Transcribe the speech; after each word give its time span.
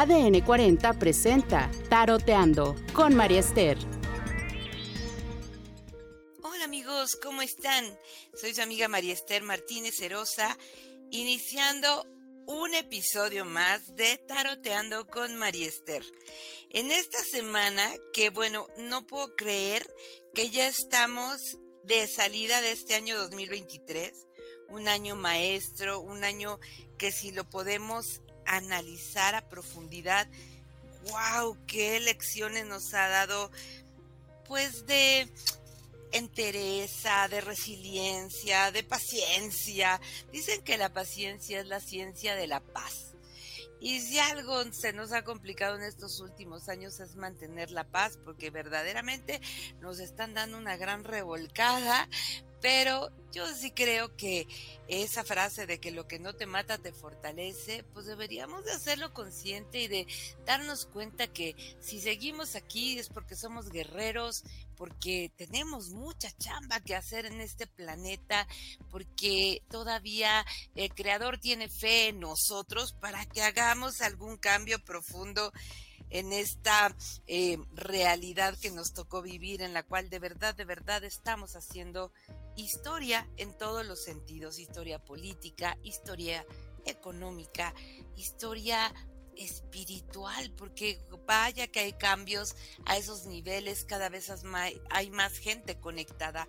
ADN 0.00 0.42
40 0.42 0.92
presenta 0.92 1.68
Taroteando 1.90 2.76
con 2.92 3.16
María 3.16 3.40
Esther. 3.40 3.76
Hola 6.40 6.66
amigos, 6.66 7.18
¿cómo 7.20 7.42
están? 7.42 7.84
Soy 8.40 8.54
su 8.54 8.62
amiga 8.62 8.86
María 8.86 9.12
Esther 9.12 9.42
Martínez 9.42 10.00
Herosa, 10.00 10.56
iniciando 11.10 12.06
un 12.46 12.74
episodio 12.74 13.44
más 13.44 13.96
de 13.96 14.18
Taroteando 14.18 15.04
con 15.08 15.34
María 15.34 15.66
Esther. 15.66 16.04
En 16.70 16.92
esta 16.92 17.18
semana, 17.24 17.92
que 18.12 18.30
bueno, 18.30 18.68
no 18.76 19.04
puedo 19.04 19.34
creer 19.34 19.84
que 20.32 20.48
ya 20.50 20.68
estamos 20.68 21.58
de 21.82 22.06
salida 22.06 22.60
de 22.60 22.70
este 22.70 22.94
año 22.94 23.18
2023, 23.18 24.12
un 24.68 24.86
año 24.86 25.16
maestro, 25.16 25.98
un 25.98 26.22
año 26.22 26.60
que 26.98 27.10
si 27.10 27.32
lo 27.32 27.50
podemos 27.50 28.20
analizar 28.56 29.34
a 29.34 29.48
profundidad, 29.48 30.26
wow, 31.10 31.56
qué 31.66 32.00
lecciones 32.00 32.66
nos 32.66 32.92
ha 32.94 33.08
dado, 33.08 33.50
pues 34.46 34.86
de 34.86 35.30
entereza, 36.12 37.28
de 37.28 37.40
resiliencia, 37.40 38.70
de 38.72 38.82
paciencia. 38.82 40.00
Dicen 40.32 40.62
que 40.62 40.78
la 40.78 40.92
paciencia 40.92 41.60
es 41.60 41.66
la 41.66 41.80
ciencia 41.80 42.34
de 42.34 42.46
la 42.46 42.60
paz. 42.60 43.08
Y 43.80 44.00
si 44.00 44.18
algo 44.18 44.64
se 44.72 44.92
nos 44.92 45.12
ha 45.12 45.22
complicado 45.22 45.76
en 45.76 45.84
estos 45.84 46.20
últimos 46.20 46.68
años 46.68 46.98
es 46.98 47.14
mantener 47.14 47.70
la 47.70 47.84
paz, 47.84 48.18
porque 48.24 48.50
verdaderamente 48.50 49.40
nos 49.80 50.00
están 50.00 50.34
dando 50.34 50.58
una 50.58 50.76
gran 50.76 51.04
revolcada, 51.04 52.08
pero 52.60 53.10
yo 53.32 53.46
sí 53.54 53.70
creo 53.70 54.16
que 54.16 54.48
esa 54.88 55.22
frase 55.22 55.66
de 55.66 55.78
que 55.78 55.90
lo 55.90 56.08
que 56.08 56.18
no 56.18 56.34
te 56.34 56.46
mata 56.46 56.78
te 56.78 56.92
fortalece, 56.92 57.84
pues 57.92 58.06
deberíamos 58.06 58.64
de 58.64 58.72
hacerlo 58.72 59.12
consciente 59.12 59.82
y 59.82 59.88
de 59.88 60.06
darnos 60.46 60.86
cuenta 60.86 61.26
que 61.26 61.54
si 61.80 62.00
seguimos 62.00 62.56
aquí 62.56 62.98
es 62.98 63.08
porque 63.08 63.36
somos 63.36 63.68
guerreros, 63.68 64.44
porque 64.76 65.30
tenemos 65.36 65.90
mucha 65.90 66.30
chamba 66.38 66.80
que 66.80 66.94
hacer 66.94 67.26
en 67.26 67.40
este 67.40 67.66
planeta, 67.66 68.46
porque 68.90 69.62
todavía 69.68 70.44
el 70.74 70.94
creador 70.94 71.38
tiene 71.38 71.68
fe 71.68 72.08
en 72.08 72.20
nosotros 72.20 72.92
para 72.94 73.26
que 73.26 73.42
hagamos 73.42 74.00
algún 74.00 74.36
cambio 74.36 74.82
profundo 74.82 75.52
en 76.10 76.32
esta 76.32 76.94
eh, 77.26 77.58
realidad 77.72 78.56
que 78.58 78.70
nos 78.70 78.92
tocó 78.92 79.22
vivir, 79.22 79.62
en 79.62 79.72
la 79.72 79.82
cual 79.82 80.10
de 80.10 80.18
verdad, 80.18 80.54
de 80.54 80.64
verdad 80.64 81.04
estamos 81.04 81.56
haciendo 81.56 82.12
historia 82.56 83.28
en 83.36 83.56
todos 83.56 83.86
los 83.86 84.02
sentidos, 84.02 84.58
historia 84.58 84.98
política, 84.98 85.76
historia 85.82 86.44
económica, 86.84 87.74
historia 88.16 88.92
espiritual, 89.36 90.50
porque 90.56 91.00
vaya 91.26 91.68
que 91.68 91.80
hay 91.80 91.92
cambios 91.92 92.56
a 92.86 92.96
esos 92.96 93.26
niveles, 93.26 93.84
cada 93.84 94.08
vez 94.08 94.32
hay 94.90 95.10
más 95.10 95.38
gente 95.38 95.78
conectada 95.78 96.48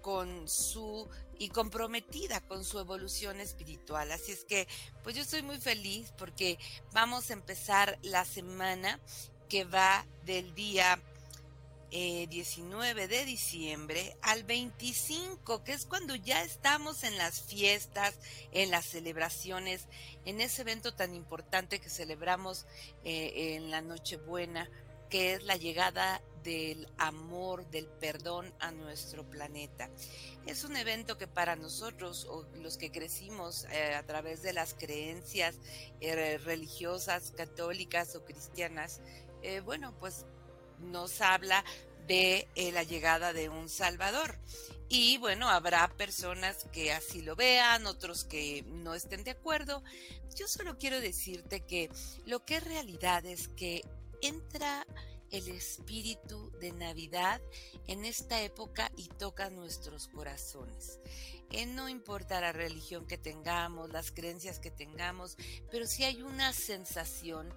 con 0.00 0.48
su 0.48 1.08
y 1.38 1.48
comprometida 1.50 2.40
con 2.40 2.64
su 2.64 2.78
evolución 2.78 3.40
espiritual. 3.40 4.10
Así 4.12 4.32
es 4.32 4.44
que, 4.44 4.68
pues 5.02 5.16
yo 5.16 5.22
estoy 5.22 5.42
muy 5.42 5.58
feliz 5.58 6.12
porque 6.18 6.58
vamos 6.92 7.30
a 7.30 7.34
empezar 7.34 7.98
la 8.02 8.24
semana 8.24 9.00
que 9.48 9.64
va 9.64 10.04
del 10.24 10.54
día 10.54 11.00
19 11.90 13.02
eh, 13.02 13.08
de 13.08 13.24
diciembre 13.24 14.16
al 14.20 14.44
25, 14.44 15.64
que 15.64 15.72
es 15.72 15.86
cuando 15.86 16.14
ya 16.14 16.42
estamos 16.42 17.02
en 17.02 17.16
las 17.16 17.40
fiestas, 17.40 18.18
en 18.52 18.70
las 18.70 18.84
celebraciones, 18.84 19.86
en 20.26 20.40
ese 20.40 20.62
evento 20.62 20.92
tan 20.92 21.14
importante 21.14 21.80
que 21.80 21.88
celebramos 21.88 22.66
eh, 23.04 23.54
en 23.56 23.70
la 23.70 23.80
Nochebuena, 23.80 24.70
que 25.08 25.34
es 25.34 25.42
la 25.44 25.56
llegada 25.56 26.20
del 26.48 26.88
amor, 26.96 27.68
del 27.70 27.86
perdón 27.86 28.54
a 28.58 28.70
nuestro 28.70 29.28
planeta. 29.28 29.90
Es 30.46 30.64
un 30.64 30.76
evento 30.76 31.18
que 31.18 31.26
para 31.26 31.56
nosotros, 31.56 32.26
o 32.30 32.46
los 32.62 32.78
que 32.78 32.90
crecimos 32.90 33.66
eh, 33.70 33.94
a 33.94 34.02
través 34.06 34.42
de 34.42 34.54
las 34.54 34.72
creencias 34.72 35.56
religiosas, 36.44 37.32
católicas 37.36 38.16
o 38.16 38.24
cristianas, 38.24 39.02
bueno, 39.64 39.94
pues 40.00 40.24
nos 40.80 41.20
habla 41.20 41.64
de 42.08 42.48
eh, 42.54 42.72
la 42.72 42.82
llegada 42.82 43.32
de 43.32 43.48
un 43.48 43.68
Salvador. 43.68 44.38
Y 44.88 45.18
bueno, 45.18 45.50
habrá 45.50 45.86
personas 45.96 46.66
que 46.72 46.92
así 46.92 47.20
lo 47.20 47.36
vean, 47.36 47.86
otros 47.86 48.24
que 48.24 48.64
no 48.66 48.94
estén 48.94 49.22
de 49.22 49.32
acuerdo. 49.32 49.84
Yo 50.34 50.48
solo 50.48 50.78
quiero 50.78 51.00
decirte 51.00 51.60
que 51.60 51.90
lo 52.24 52.44
que 52.44 52.56
es 52.56 52.64
realidad 52.64 53.26
es 53.26 53.48
que 53.48 53.82
entra 54.22 54.86
el 55.30 55.48
espíritu 55.48 56.50
de 56.60 56.72
Navidad 56.72 57.40
en 57.86 58.04
esta 58.04 58.42
época 58.42 58.90
y 58.96 59.08
toca 59.08 59.50
nuestros 59.50 60.08
corazones. 60.08 61.00
Eh, 61.50 61.64
no 61.64 61.88
importa 61.88 62.40
la 62.40 62.52
religión 62.52 63.06
que 63.06 63.16
tengamos, 63.16 63.90
las 63.90 64.10
creencias 64.10 64.58
que 64.58 64.70
tengamos, 64.70 65.36
pero 65.70 65.86
si 65.86 66.04
hay 66.04 66.22
una 66.22 66.52
sensación 66.52 67.54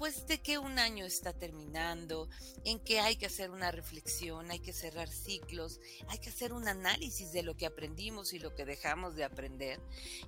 pues 0.00 0.26
de 0.26 0.40
que 0.40 0.56
un 0.56 0.78
año 0.78 1.04
está 1.04 1.34
terminando, 1.34 2.30
en 2.64 2.80
que 2.80 3.00
hay 3.00 3.16
que 3.16 3.26
hacer 3.26 3.50
una 3.50 3.70
reflexión, 3.70 4.50
hay 4.50 4.58
que 4.58 4.72
cerrar 4.72 5.10
ciclos, 5.10 5.78
hay 6.08 6.18
que 6.18 6.30
hacer 6.30 6.54
un 6.54 6.66
análisis 6.68 7.32
de 7.32 7.42
lo 7.42 7.54
que 7.54 7.66
aprendimos 7.66 8.32
y 8.32 8.38
lo 8.38 8.54
que 8.54 8.64
dejamos 8.64 9.14
de 9.14 9.24
aprender. 9.24 9.78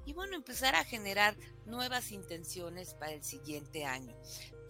Y 0.04 0.12
bueno, 0.12 0.36
empezar 0.36 0.74
a 0.74 0.84
generar 0.84 1.38
nuevas 1.64 2.12
intenciones 2.12 2.92
para 2.92 3.12
el 3.12 3.24
siguiente 3.24 3.86
año. 3.86 4.14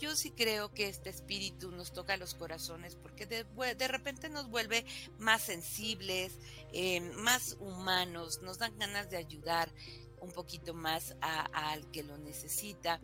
Yo 0.03 0.17
sí 0.17 0.33
creo 0.33 0.75
que 0.75 0.89
este 0.89 1.11
espíritu 1.11 1.71
nos 1.71 1.93
toca 1.93 2.17
los 2.17 2.35
corazones 2.35 2.97
porque 2.97 3.25
de, 3.25 3.87
repente 3.87 4.29
nos 4.29 4.51
vuelve 4.51 4.85
más 5.21 5.43
sensibles, 5.43 6.41
eh, 6.73 7.01
más 7.19 7.57
humanos, 7.61 8.43
nos 8.43 8.59
dan 8.59 8.77
ganas 8.81 9.11
de 9.11 9.17
ayudar 9.17 9.73
un 10.21 10.33
poquito 10.33 10.75
más 10.75 11.15
al 11.21 11.89
que 11.93 12.03
lo 12.03 12.19
necesita. 12.19 13.01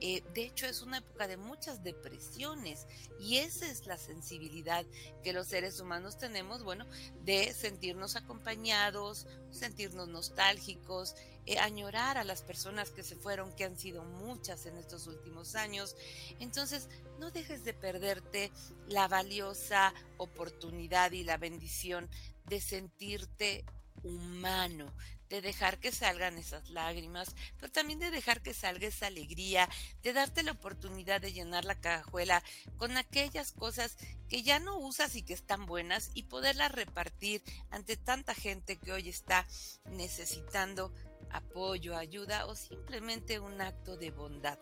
Eh, 0.00 0.22
de 0.34 0.44
hecho, 0.44 0.66
es 0.66 0.82
una 0.82 0.98
época 0.98 1.28
de 1.28 1.36
muchas 1.36 1.82
depresiones 1.82 2.86
y 3.18 3.36
esa 3.38 3.70
es 3.70 3.86
la 3.86 3.98
sensibilidad 3.98 4.84
que 5.22 5.32
los 5.32 5.48
seres 5.48 5.78
humanos 5.80 6.18
tenemos, 6.18 6.62
bueno, 6.62 6.86
de 7.24 7.52
sentirnos 7.52 8.16
acompañados, 8.16 9.26
sentirnos 9.50 10.08
nostálgicos, 10.08 11.14
eh, 11.46 11.58
añorar 11.58 12.16
a 12.16 12.24
las 12.24 12.42
personas 12.42 12.90
que 12.90 13.02
se 13.02 13.16
fueron, 13.16 13.52
que 13.52 13.64
han 13.64 13.78
sido 13.78 14.04
muchas 14.04 14.66
en 14.66 14.76
estos 14.76 15.06
últimos 15.06 15.54
años. 15.54 15.96
Entonces, 16.38 16.88
no 17.18 17.30
dejes 17.30 17.64
de 17.64 17.74
perderte 17.74 18.50
la 18.88 19.08
valiosa 19.08 19.92
oportunidad 20.16 21.12
y 21.12 21.24
la 21.24 21.36
bendición 21.36 22.08
de 22.46 22.60
sentirte 22.60 23.64
humano, 24.02 24.92
de 25.30 25.40
dejar 25.40 25.78
que 25.78 25.92
salgan 25.92 26.36
esas 26.36 26.68
lágrimas, 26.70 27.34
pero 27.58 27.72
también 27.72 28.00
de 28.00 28.10
dejar 28.10 28.42
que 28.42 28.52
salga 28.52 28.88
esa 28.88 29.06
alegría, 29.06 29.68
de 30.02 30.12
darte 30.12 30.42
la 30.42 30.52
oportunidad 30.52 31.20
de 31.20 31.32
llenar 31.32 31.64
la 31.64 31.80
cajuela 31.80 32.42
con 32.76 32.96
aquellas 32.96 33.52
cosas 33.52 33.96
que 34.28 34.42
ya 34.42 34.58
no 34.58 34.78
usas 34.78 35.14
y 35.16 35.22
que 35.22 35.32
están 35.32 35.66
buenas 35.66 36.10
y 36.14 36.24
poderlas 36.24 36.72
repartir 36.72 37.42
ante 37.70 37.96
tanta 37.96 38.34
gente 38.34 38.76
que 38.76 38.92
hoy 38.92 39.08
está 39.08 39.46
necesitando 39.86 40.92
apoyo, 41.30 41.96
ayuda 41.96 42.46
o 42.46 42.56
simplemente 42.56 43.38
un 43.38 43.60
acto 43.60 43.96
de 43.96 44.10
bondad. 44.10 44.58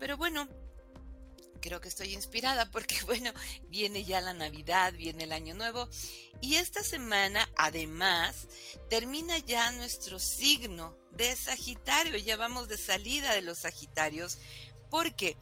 Pero 0.00 0.16
bueno, 0.16 0.48
creo 1.60 1.80
que 1.80 1.88
estoy 1.88 2.14
inspirada 2.14 2.66
porque, 2.70 2.96
bueno, 3.04 3.32
viene 3.68 4.04
ya 4.04 4.20
la 4.20 4.34
Navidad, 4.34 4.92
viene 4.94 5.24
el 5.24 5.32
Año 5.32 5.54
Nuevo 5.54 5.88
y 6.40 6.56
esta 6.56 6.82
semana, 6.82 7.48
además, 7.56 8.46
termina 8.88 9.38
ya 9.38 9.72
nuestro 9.72 10.18
signo 10.18 10.96
de 11.12 11.34
Sagitario. 11.34 12.16
Ya 12.16 12.36
vamos 12.36 12.68
de 12.68 12.78
salida 12.78 13.34
de 13.34 13.42
los 13.42 13.58
Sagitarios 13.58 14.38
porque 14.90 15.36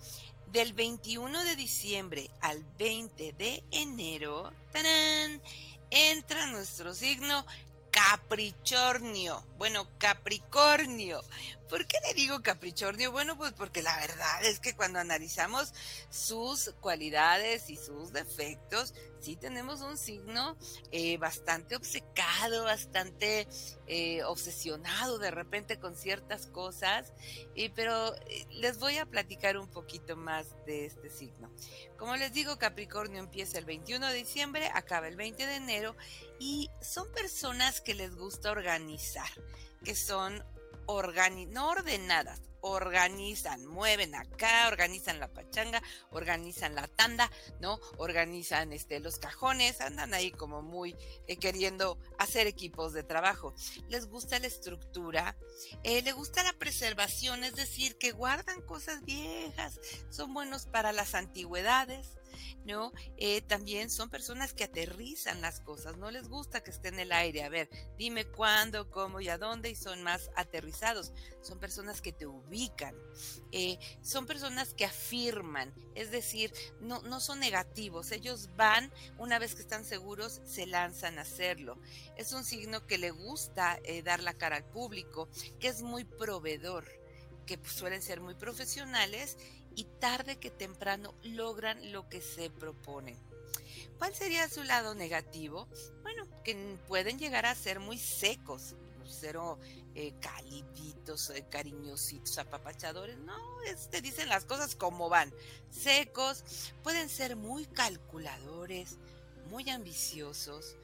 del 0.49 0.73
21 0.73 1.45
de 1.45 1.57
diciembre 1.57 2.31
al 2.41 2.65
20 2.79 3.33
de 3.33 3.63
enero, 3.71 4.53
¡tarán! 4.73 5.43
entra 5.91 6.47
nuestro 6.47 6.95
signo 6.95 7.45
Capricornio. 7.91 9.43
Bueno, 9.57 9.89
Capricornio. 9.99 11.23
¿Por 11.69 11.87
qué 11.87 11.99
le 12.07 12.15
digo 12.15 12.43
Capricornio? 12.43 13.11
Bueno, 13.11 13.37
pues 13.37 13.53
porque 13.53 13.83
la 13.83 13.97
verdad 13.97 14.45
es 14.45 14.61
que 14.61 14.77
cuando 14.77 15.01
analizamos 15.01 15.75
sus 16.11 16.73
cualidades 16.81 17.71
y 17.71 17.77
sus 17.77 18.13
defectos, 18.13 18.95
sí 19.21 19.35
tenemos 19.35 19.81
un 19.81 19.97
signo 19.97 20.57
eh, 20.93 21.19
bastante 21.19 21.75
obcecado, 21.75 22.65
bastante 22.65 23.49
eh, 23.89 24.23
obsesionado 24.25 25.19
de 25.19 25.33
repente 25.33 25.81
con 25.81 25.97
ciertas 25.97 26.47
cosas, 26.47 27.13
y, 27.57 27.71
pero 27.71 28.15
eh, 28.15 28.47
les 28.51 28.79
voy 28.79 28.99
a 28.99 29.07
platicar 29.07 29.59
un 29.59 29.69
poquito 29.69 30.17
más 30.17 30.47
de 30.67 30.87
este 30.87 31.11
signo. 31.11 31.51
Como 31.99 32.15
les 32.17 32.33
digo, 32.33 32.59
Capricornio 32.59 33.19
empieza 33.19 33.59
el 33.59 33.65
21 33.65 34.07
de 34.07 34.15
diciembre, 34.15 34.71
acaba 34.73 35.09
el 35.09 35.17
20 35.17 35.45
de 35.45 35.57
enero, 35.57 35.97
y 36.39 36.71
son 36.81 37.11
personas 37.13 37.81
que 37.81 37.95
les 37.95 38.15
gusta 38.15 38.53
organizar, 38.53 39.29
que 39.83 39.97
son 39.97 40.45
organi 40.87 41.47
no 41.47 41.69
ordenadas, 41.71 42.41
organizan, 42.61 43.65
mueven 43.67 44.15
acá, 44.15 44.69
organizan 44.69 45.21
la 45.21 45.29
pachanga, 45.29 45.83
organizan 46.11 46.75
la 46.75 46.89
tanda, 46.89 47.31
¿no? 47.61 47.79
Organizan 47.99 48.73
este, 48.73 48.99
los 49.01 49.19
cajones, 49.19 49.81
andan 49.81 50.15
ahí 50.15 50.33
como 50.33 50.63
muy 50.63 50.97
eh, 51.29 51.37
queriendo 51.37 51.99
hacer 52.19 52.47
equipos 52.47 52.93
de 52.93 53.05
trabajo. 53.05 53.55
Les 53.89 54.07
gusta 54.07 54.39
la 54.39 54.49
estructura, 54.49 55.37
eh, 55.85 56.03
les 56.03 56.15
gusta 56.15 56.43
la 56.43 56.55
preservación, 56.55 57.45
es 57.45 57.55
decir, 57.55 57.97
que 57.99 58.13
guardan 58.13 58.63
cosas 58.63 59.05
viejas, 59.05 59.79
son 60.11 60.35
buenos 60.35 60.67
para 60.67 60.93
las 60.93 61.15
antigüedades, 61.15 62.17
¿no? 62.65 62.93
Eh, 63.17 63.43
también 63.43 63.91
son 63.91 64.11
personas 64.11 64.53
que 64.53 64.65
aterrizan 64.65 65.41
las 65.41 65.61
cosas, 65.61 65.97
no 65.97 66.11
les 66.11 66.29
gusta 66.29 66.63
que 66.63 66.71
esté 66.71 66.89
en 66.89 67.01
el 67.01 67.13
aire, 67.13 67.45
a 67.45 67.49
ver, 67.49 67.69
dime 67.99 68.25
cuándo, 68.25 68.91
cómo 68.91 69.21
y 69.21 69.29
a 69.29 69.39
dónde, 69.39 69.71
y 69.71 69.77
son 69.77 70.03
más 70.03 70.31
aterrizados, 70.37 71.13
son 71.43 71.59
personas 71.59 72.01
que 72.01 72.13
te 72.13 72.27
ubican, 72.27 72.95
eh, 73.53 73.79
son 74.03 74.27
personas 74.27 74.75
que 74.75 74.85
afirman, 74.85 75.73
es 75.95 76.11
decir, 76.11 76.53
no, 76.81 77.03
no 77.03 77.21
son 77.21 77.41
negativos, 77.41 78.13
ellos 78.13 78.51
van, 78.57 78.93
una 79.19 79.39
vez 79.39 79.55
que 79.55 79.63
están 79.63 79.85
seguros, 79.85 80.41
se 80.45 80.67
lanzan 80.67 81.19
a 81.19 81.23
hacerlo. 81.23 81.79
Es 82.17 82.33
un 82.33 82.45
signo 82.45 82.87
que 82.87 82.99
le 82.99 83.11
gusta 83.11 83.79
eh, 83.85 84.03
dar 84.03 84.23
la 84.23 84.35
cara 84.35 84.57
al 84.57 84.65
público, 84.65 85.29
que 85.59 85.69
es 85.69 85.83
muy 85.83 86.05
proveedor 86.05 86.85
que 87.47 87.59
suelen 87.65 88.03
ser 88.03 88.21
muy 88.21 88.35
profesionales 88.35 89.39
y 89.77 89.85
tarde 89.85 90.39
que 90.39 90.51
temprano 90.51 91.15
logran 91.23 91.93
lo 91.93 92.09
que 92.09 92.21
se 92.21 92.51
proponen. 92.51 93.17
¿Cuál 93.99 94.15
sería 94.15 94.49
su 94.49 94.65
lado 94.65 94.95
negativo? 94.95 95.69
Bueno, 96.03 96.27
que 96.43 96.77
pueden 96.89 97.19
llegar 97.19 97.47
a 97.47 97.55
ser 97.55 97.79
muy 97.79 97.99
secos, 97.99 98.75
cero 99.09 99.59
eh, 99.95 100.13
caliditos, 100.21 101.31
eh, 101.31 101.47
cariñositos, 101.49 102.39
apapachadores. 102.39 103.19
No, 103.19 103.37
te 103.91 104.01
dicen 104.01 104.29
las 104.29 104.45
cosas 104.45 104.75
como 104.75 105.09
van. 105.09 105.33
Secos, 105.71 106.73
pueden 106.83 107.09
ser 107.09 107.37
muy 107.37 107.67
calculadores, 107.67 108.99
muy 109.49 109.71
ambiciosos, 109.71 110.77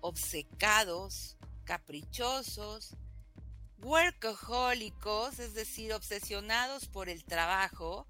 obcecados, 0.00 1.36
caprichosos, 1.64 2.96
workahólicos, 3.82 5.38
es 5.38 5.54
decir, 5.54 5.92
obsesionados 5.92 6.86
por 6.86 7.08
el 7.08 7.24
trabajo, 7.24 8.06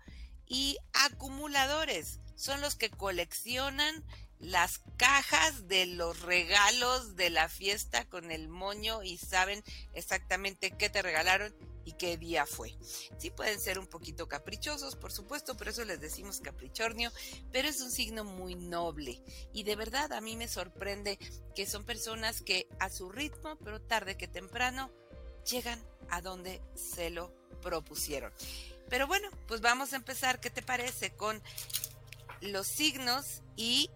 y 0.50 0.76
acumuladores. 0.93 2.19
Son 2.35 2.61
los 2.61 2.75
que 2.75 2.91
coleccionan 2.91 4.05
las 4.41 4.81
cajas 4.97 5.69
de 5.69 5.87
los 5.87 6.20
regalos 6.23 7.14
de 7.14 7.31
la 7.31 7.49
fiesta 7.49 8.06
con 8.06 8.31
el 8.31 8.49
moño 8.49 9.02
y 9.02 9.17
saben 9.19 9.62
exactamente 9.93 10.73
qué 10.76 10.88
te 10.91 11.02
regalaron 11.02 11.55
y 11.85 11.93
qué 11.93 12.17
día 12.17 12.47
fue. 12.47 12.75
Sí 13.19 13.31
pueden 13.31 13.61
ser 13.61 13.79
un 13.79 13.87
poquito 13.87 14.29
caprichosos, 14.29 14.97
por 14.97 15.12
supuesto, 15.12 15.56
por 15.56 15.69
eso 15.69 15.85
les 15.85 16.00
decimos 16.00 16.41
caprichornio, 16.41 17.12
pero 17.53 17.69
es 17.69 17.81
un 17.81 17.91
signo 17.91 18.25
muy 18.25 18.55
noble 18.55 19.23
y 19.53 19.62
de 19.62 19.76
verdad 19.76 20.12
a 20.12 20.20
mí 20.20 20.37
me 20.37 20.49
sorprende 20.49 21.19
que 21.55 21.67
son 21.67 21.85
personas 21.85 22.41
que 22.41 22.67
a 22.81 22.88
su 22.91 23.11
ritmo, 23.11 23.56
pero 23.62 23.81
tarde 23.81 24.17
que 24.17 24.26
temprano, 24.26 24.91
llegan 25.49 25.81
a 26.08 26.23
donde 26.23 26.61
se 26.75 27.11
lo 27.11 27.32
propusieron. 27.61 28.32
Pero 28.91 29.07
bueno, 29.07 29.29
pues 29.47 29.61
vamos 29.61 29.93
a 29.93 29.97
empezar, 29.97 30.41
¿qué 30.41 30.51
te 30.51 30.63
parece? 30.63 31.11
Con 31.11 31.41
los 32.41 32.67
signos 32.67 33.43
y 33.57 33.89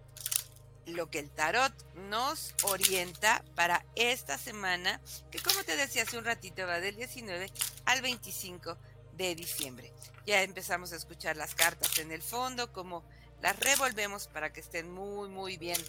lo 0.85 1.09
que 1.09 1.19
el 1.19 1.29
tarot 1.29 1.73
nos 2.09 2.53
orienta 2.63 3.43
para 3.55 3.85
esta 3.95 4.37
semana, 4.37 5.01
que 5.31 5.39
como 5.39 5.63
te 5.63 5.75
decía 5.75 6.03
hace 6.03 6.17
un 6.17 6.25
ratito 6.25 6.65
va 6.65 6.79
del 6.79 6.95
19 6.95 7.51
al 7.85 8.01
25 8.01 8.77
de 9.13 9.35
diciembre. 9.35 9.91
Ya 10.25 10.41
empezamos 10.43 10.93
a 10.93 10.95
escuchar 10.95 11.37
las 11.37 11.55
cartas 11.55 11.97
en 11.97 12.11
el 12.11 12.21
fondo, 12.21 12.71
como 12.71 13.03
las 13.41 13.59
revolvemos 13.59 14.27
para 14.27 14.53
que 14.53 14.61
estén 14.61 14.91
muy, 14.91 15.29
muy 15.29 15.57
bien, 15.57 15.81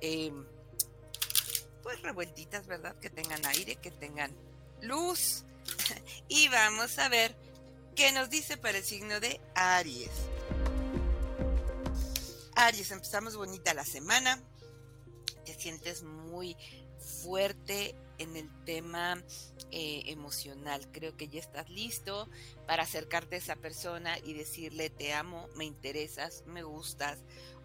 em, 0.00 0.44
pues 1.82 2.00
revueltitas, 2.02 2.66
¿verdad? 2.66 2.96
Que 3.00 3.10
tengan 3.10 3.44
aire, 3.46 3.76
que 3.76 3.90
tengan 3.90 4.34
luz. 4.80 5.44
y 6.28 6.48
vamos 6.48 6.98
a 6.98 7.08
ver 7.08 7.36
¿Qué 7.94 8.10
nos 8.10 8.30
dice 8.30 8.56
para 8.56 8.78
el 8.78 8.84
signo 8.84 9.20
de 9.20 9.38
Aries. 9.54 10.10
Aries, 12.56 12.90
empezamos 12.90 13.36
bonita 13.36 13.74
la 13.74 13.84
semana. 13.84 14.42
Te 15.44 15.52
sientes 15.52 16.02
muy 16.02 16.56
fuerte 17.22 17.94
en 18.16 18.34
el 18.38 18.48
tema 18.64 19.22
eh, 19.70 20.04
emocional. 20.06 20.90
Creo 20.90 21.18
que 21.18 21.28
ya 21.28 21.40
estás 21.40 21.68
listo 21.68 22.30
para 22.66 22.84
acercarte 22.84 23.34
a 23.34 23.38
esa 23.38 23.56
persona 23.56 24.18
y 24.20 24.32
decirle 24.32 24.88
te 24.88 25.12
amo, 25.12 25.48
me 25.54 25.66
interesas, 25.66 26.44
me 26.46 26.62
gustas. 26.62 27.18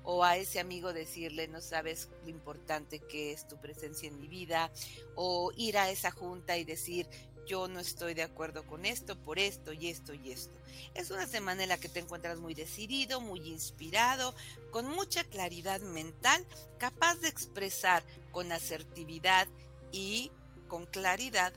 O 0.03 0.25
a 0.25 0.35
ese 0.35 0.59
amigo 0.59 0.91
decirle 0.91 1.47
no 1.47 1.61
sabes 1.61 2.09
lo 2.23 2.29
importante 2.29 2.99
que 2.99 3.31
es 3.31 3.47
tu 3.47 3.61
presencia 3.61 4.09
en 4.09 4.19
mi 4.19 4.27
vida. 4.27 4.73
O 5.15 5.53
ir 5.55 5.77
a 5.77 5.89
esa 5.89 6.11
junta 6.11 6.57
y 6.57 6.65
decir 6.65 7.07
yo 7.47 7.67
no 7.67 7.79
estoy 7.79 8.13
de 8.13 8.23
acuerdo 8.23 8.65
con 8.65 8.85
esto, 8.85 9.17
por 9.17 9.39
esto 9.39 9.73
y 9.73 9.89
esto 9.89 10.13
y 10.13 10.31
esto. 10.31 10.53
Es 10.93 11.09
una 11.09 11.25
semana 11.25 11.63
en 11.63 11.69
la 11.69 11.79
que 11.79 11.89
te 11.89 11.99
encuentras 11.99 12.39
muy 12.39 12.53
decidido, 12.53 13.21
muy 13.21 13.39
inspirado, 13.47 14.35
con 14.71 14.87
mucha 14.87 15.23
claridad 15.23 15.81
mental, 15.81 16.45
capaz 16.77 17.15
de 17.15 17.29
expresar 17.29 18.03
con 18.31 18.51
asertividad 18.51 19.47
y 19.91 20.31
con 20.67 20.85
claridad 20.85 21.53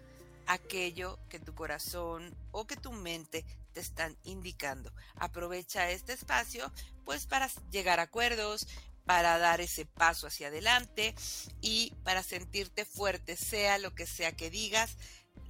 aquello 0.47 1.19
que 1.29 1.39
tu 1.39 1.55
corazón 1.55 2.35
o 2.53 2.67
que 2.67 2.77
tu 2.77 2.93
mente 2.93 3.45
te 3.73 3.81
están 3.81 4.17
indicando. 4.25 4.93
Aprovecha 5.17 5.91
este 5.91 6.13
espacio 6.13 6.73
pues 7.05 7.27
para 7.27 7.49
llegar 7.71 8.01
a 8.01 8.05
acuerdos, 8.05 8.67
para 9.05 9.39
dar 9.39 9.61
ese 9.61 9.87
paso 9.87 10.27
hacia 10.27 10.49
adelante 10.49 11.15
y 11.61 11.93
para 12.05 12.23
sentirte 12.23 12.85
fuerte, 12.85 13.37
sea 13.37 13.79
lo 13.79 13.95
que 13.95 14.07
sea 14.07 14.37
que 14.37 14.51
digas, 14.51 14.97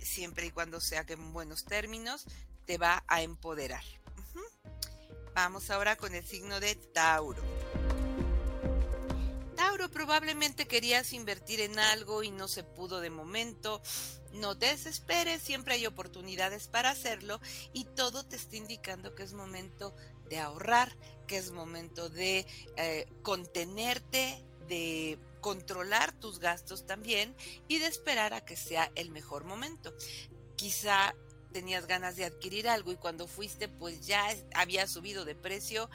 siempre 0.03 0.47
y 0.47 0.51
cuando 0.51 0.81
sea 0.81 1.05
que 1.05 1.15
en 1.15 1.33
buenos 1.33 1.65
términos, 1.65 2.27
te 2.67 2.79
va 2.79 3.05
a 3.09 3.23
empoderar. 3.23 3.85
Vamos 5.35 5.71
ahora 5.71 5.97
con 5.97 6.15
el 6.15 6.27
signo 6.27 6.61
de 6.61 6.75
Tauro. 6.75 7.43
Tauro, 9.57 9.91
probablemente 9.91 10.67
querías 10.67 11.13
invertir 11.13 11.61
en 11.61 11.79
algo 11.79 12.23
y 12.23 12.31
no 12.31 12.49
se 12.49 12.65
pudo 12.65 13.01
de 13.01 13.11
momento. 13.11 13.81
No 14.33 14.57
te 14.57 14.67
desesperes, 14.67 15.43
siempre 15.43 15.75
hay 15.75 15.87
oportunidades 15.87 16.67
para 16.67 16.91
hacerlo 16.91 17.41
y 17.73 17.85
todo 17.85 18.25
te 18.25 18.37
está 18.37 18.57
indicando 18.57 19.15
que 19.15 19.23
es 19.23 19.33
momento 19.33 19.95
de 20.29 20.39
ahorrar, 20.39 20.97
que 21.27 21.39
es 21.39 21.51
momento 21.51 22.09
de 22.09 22.47
eh, 22.77 23.07
contenerte, 23.23 24.45
de 24.67 25.19
controlar 25.41 26.13
tus 26.13 26.39
gastos 26.39 26.87
también 26.87 27.35
y 27.69 27.79
de 27.79 27.87
esperar 27.87 28.35
a 28.35 28.45
que 28.45 28.57
sea 28.57 28.91
el 28.95 29.11
mejor 29.11 29.45
momento. 29.45 29.95
Quizá 30.57 31.15
tenías 31.53 31.87
ganas 31.87 32.17
de 32.17 32.25
adquirir 32.25 32.69
algo 32.69 32.93
y 32.93 32.97
cuando 32.97 33.27
fuiste 33.27 33.69
pues 33.69 34.07
ya 34.07 34.27
había 34.55 34.87
subido 34.87 35.25
de 35.25 35.35
precio. 35.35 35.91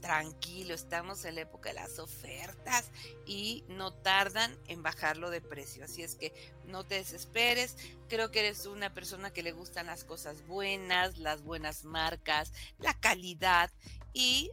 Tranquilo, 0.00 0.74
estamos 0.74 1.24
en 1.24 1.34
la 1.34 1.40
época 1.40 1.70
de 1.70 1.74
las 1.74 1.98
ofertas 1.98 2.90
y 3.26 3.64
no 3.68 3.92
tardan 3.92 4.56
en 4.68 4.82
bajarlo 4.82 5.28
de 5.30 5.40
precio. 5.40 5.84
Así 5.84 6.02
es 6.02 6.14
que 6.14 6.32
no 6.66 6.84
te 6.86 6.96
desesperes. 6.96 7.76
Creo 8.08 8.30
que 8.30 8.40
eres 8.40 8.66
una 8.66 8.94
persona 8.94 9.32
que 9.32 9.42
le 9.42 9.50
gustan 9.50 9.86
las 9.86 10.04
cosas 10.04 10.46
buenas, 10.46 11.18
las 11.18 11.42
buenas 11.42 11.84
marcas, 11.84 12.52
la 12.78 12.94
calidad 12.94 13.70
y 14.12 14.52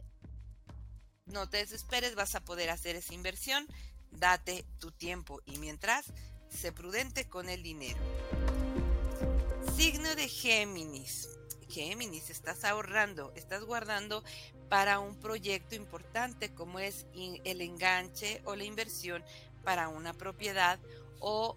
no 1.26 1.48
te 1.48 1.58
desesperes, 1.58 2.14
vas 2.14 2.34
a 2.34 2.44
poder 2.44 2.70
hacer 2.70 2.96
esa 2.96 3.14
inversión 3.14 3.66
Date 4.18 4.64
tu 4.78 4.90
tiempo 4.92 5.40
y 5.44 5.58
mientras, 5.58 6.06
sé 6.48 6.72
prudente 6.72 7.28
con 7.28 7.48
el 7.48 7.62
dinero. 7.62 7.98
Signo 9.76 10.14
de 10.14 10.28
Géminis. 10.28 11.28
Géminis, 11.68 12.30
estás 12.30 12.64
ahorrando, 12.64 13.32
estás 13.34 13.64
guardando 13.64 14.22
para 14.68 15.00
un 15.00 15.18
proyecto 15.20 15.74
importante 15.74 16.54
como 16.54 16.78
es 16.78 17.06
el 17.12 17.60
enganche 17.60 18.40
o 18.44 18.56
la 18.56 18.64
inversión 18.64 19.22
para 19.64 19.88
una 19.88 20.14
propiedad 20.14 20.78
o 21.20 21.56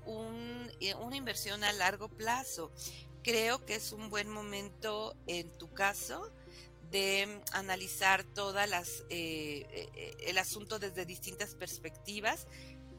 eh, 0.79 0.95
una 0.95 1.15
inversión 1.15 1.63
a 1.63 1.71
largo 1.71 2.09
plazo. 2.09 2.71
Creo 3.23 3.65
que 3.65 3.75
es 3.75 3.91
un 3.91 4.09
buen 4.09 4.29
momento 4.29 5.15
en 5.27 5.49
tu 5.57 5.71
caso 5.73 6.31
de 6.91 7.41
analizar 7.53 8.23
todas 8.23 8.69
las 8.69 9.03
eh, 9.09 9.65
eh, 9.95 10.17
el 10.21 10.37
asunto 10.37 10.79
desde 10.79 11.05
distintas 11.05 11.55
perspectivas 11.55 12.47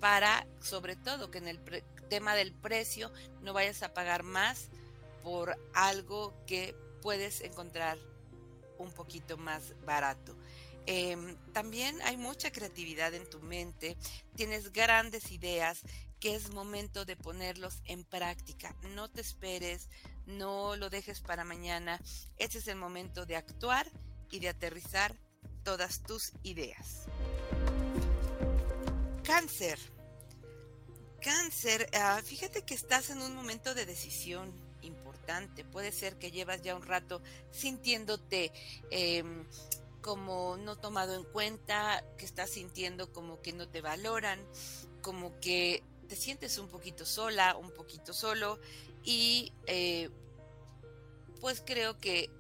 para 0.01 0.47
sobre 0.61 0.97
todo 0.97 1.31
que 1.31 1.39
en 1.39 1.49
el 1.49 1.61
tema 2.09 2.35
del 2.35 2.53
precio 2.53 3.13
no 3.43 3.53
vayas 3.53 3.83
a 3.83 3.93
pagar 3.93 4.23
más 4.23 4.69
por 5.23 5.57
algo 5.75 6.35
que 6.47 6.75
puedes 7.03 7.41
encontrar 7.41 7.99
un 8.79 8.91
poquito 8.93 9.37
más 9.37 9.75
barato. 9.85 10.37
Em, 10.87 11.37
también 11.53 12.01
hay 12.03 12.17
mucha 12.17 12.51
creatividad 12.51 13.13
en 13.15 13.29
tu 13.29 13.41
mente, 13.41 13.97
tienes 14.35 14.73
grandes 14.73 15.31
ideas 15.31 15.83
que 16.19 16.35
es 16.35 16.51
momento 16.51 17.05
de 17.05 17.17
ponerlos 17.17 17.81
en 17.85 18.05
práctica. 18.05 18.75
No 18.95 19.09
te 19.09 19.21
esperes, 19.21 19.89
no 20.31 20.77
lo 20.77 20.91
dejes 20.91 21.21
para 21.21 21.45
mañana. 21.45 22.01
Este 22.39 22.59
es 22.59 22.69
el 22.69 22.77
momento 22.77 23.27
de 23.27 23.37
actuar 23.37 23.87
y 24.31 24.41
de 24.41 24.49
aterrizar 24.49 25.17
todas 25.65 26.03
tus 26.03 26.33
ideas. 26.43 27.07
Cáncer. 29.25 29.79
Cáncer, 31.21 31.89
ah, 31.95 32.21
fíjate 32.25 32.63
que 32.63 32.75
estás 32.75 33.11
en 33.11 33.21
un 33.21 33.35
momento 33.35 33.75
de 33.75 33.85
decisión 33.85 34.53
importante. 34.83 35.65
Puede 35.65 35.93
ser 35.93 36.19
que 36.19 36.31
llevas 36.31 36.63
ya 36.63 36.75
un 36.75 36.83
rato 36.83 37.21
sintiéndote 37.51 38.53
em, 38.91 39.47
como 40.01 40.57
no 40.57 40.77
tomado 40.77 41.15
en 41.15 41.25
cuenta, 41.25 42.03
que 42.17 42.25
estás 42.25 42.51
sintiendo 42.51 43.13
como 43.13 43.43
que 43.43 43.53
no 43.53 43.69
te 43.69 43.83
valoran, 43.83 44.41
como 45.03 45.39
que 45.41 45.83
te 46.09 46.17
sientes 46.17 46.59
un 46.59 46.69
poquito 46.69 47.05
sola, 47.05 47.57
un 47.57 47.71
poquito 47.71 48.13
solo 48.13 48.59
y 49.05 49.53
eh, 49.67 50.11
pues 51.41 51.63
creo 51.65 51.99
que 51.99 52.31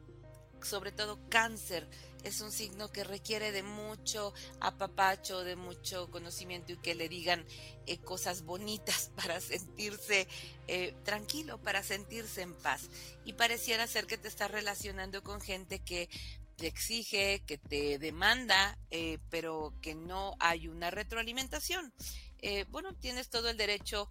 sobre 0.63 0.93
todo 0.93 1.19
cáncer 1.29 1.89
es 2.25 2.41
un 2.41 2.53
signo 2.53 2.93
que 2.93 3.05
requiere 3.05 3.53
de 3.53 3.63
mucho 3.63 4.35
apapacho, 4.61 5.43
de 5.43 5.57
mucho 5.57 6.11
conocimiento 6.11 6.73
y 6.73 6.77
que 6.77 6.95
le 6.95 7.09
digan 7.09 7.47
eh, 7.87 7.99
cosas 7.99 8.43
bonitas 8.43 9.11
para 9.17 9.41
sentirse 9.41 10.29
eh, 10.69 10.95
tranquilo, 11.05 11.61
para 11.63 11.83
sentirse 11.83 12.43
en 12.43 12.55
paz. 12.55 12.91
Y 13.25 13.35
pareciera 13.35 13.87
ser 13.87 14.07
que 14.07 14.19
te 14.19 14.29
estás 14.29 14.51
relacionando 14.51 15.23
con 15.23 15.41
gente 15.41 15.81
que 15.81 16.09
te 16.57 16.67
exige, 16.67 17.43
que 17.47 17.57
te 17.57 17.99
demanda, 17.99 18.79
eh, 18.91 19.19
pero 19.31 19.73
que 19.81 19.95
no 19.95 20.37
hay 20.41 20.69
una 20.69 20.91
retroalimentación. 20.91 21.93
Eh, 22.43 22.65
bueno, 22.71 22.95
tienes 22.95 23.31
todo 23.31 23.49
el 23.49 23.57
derecho 23.57 24.09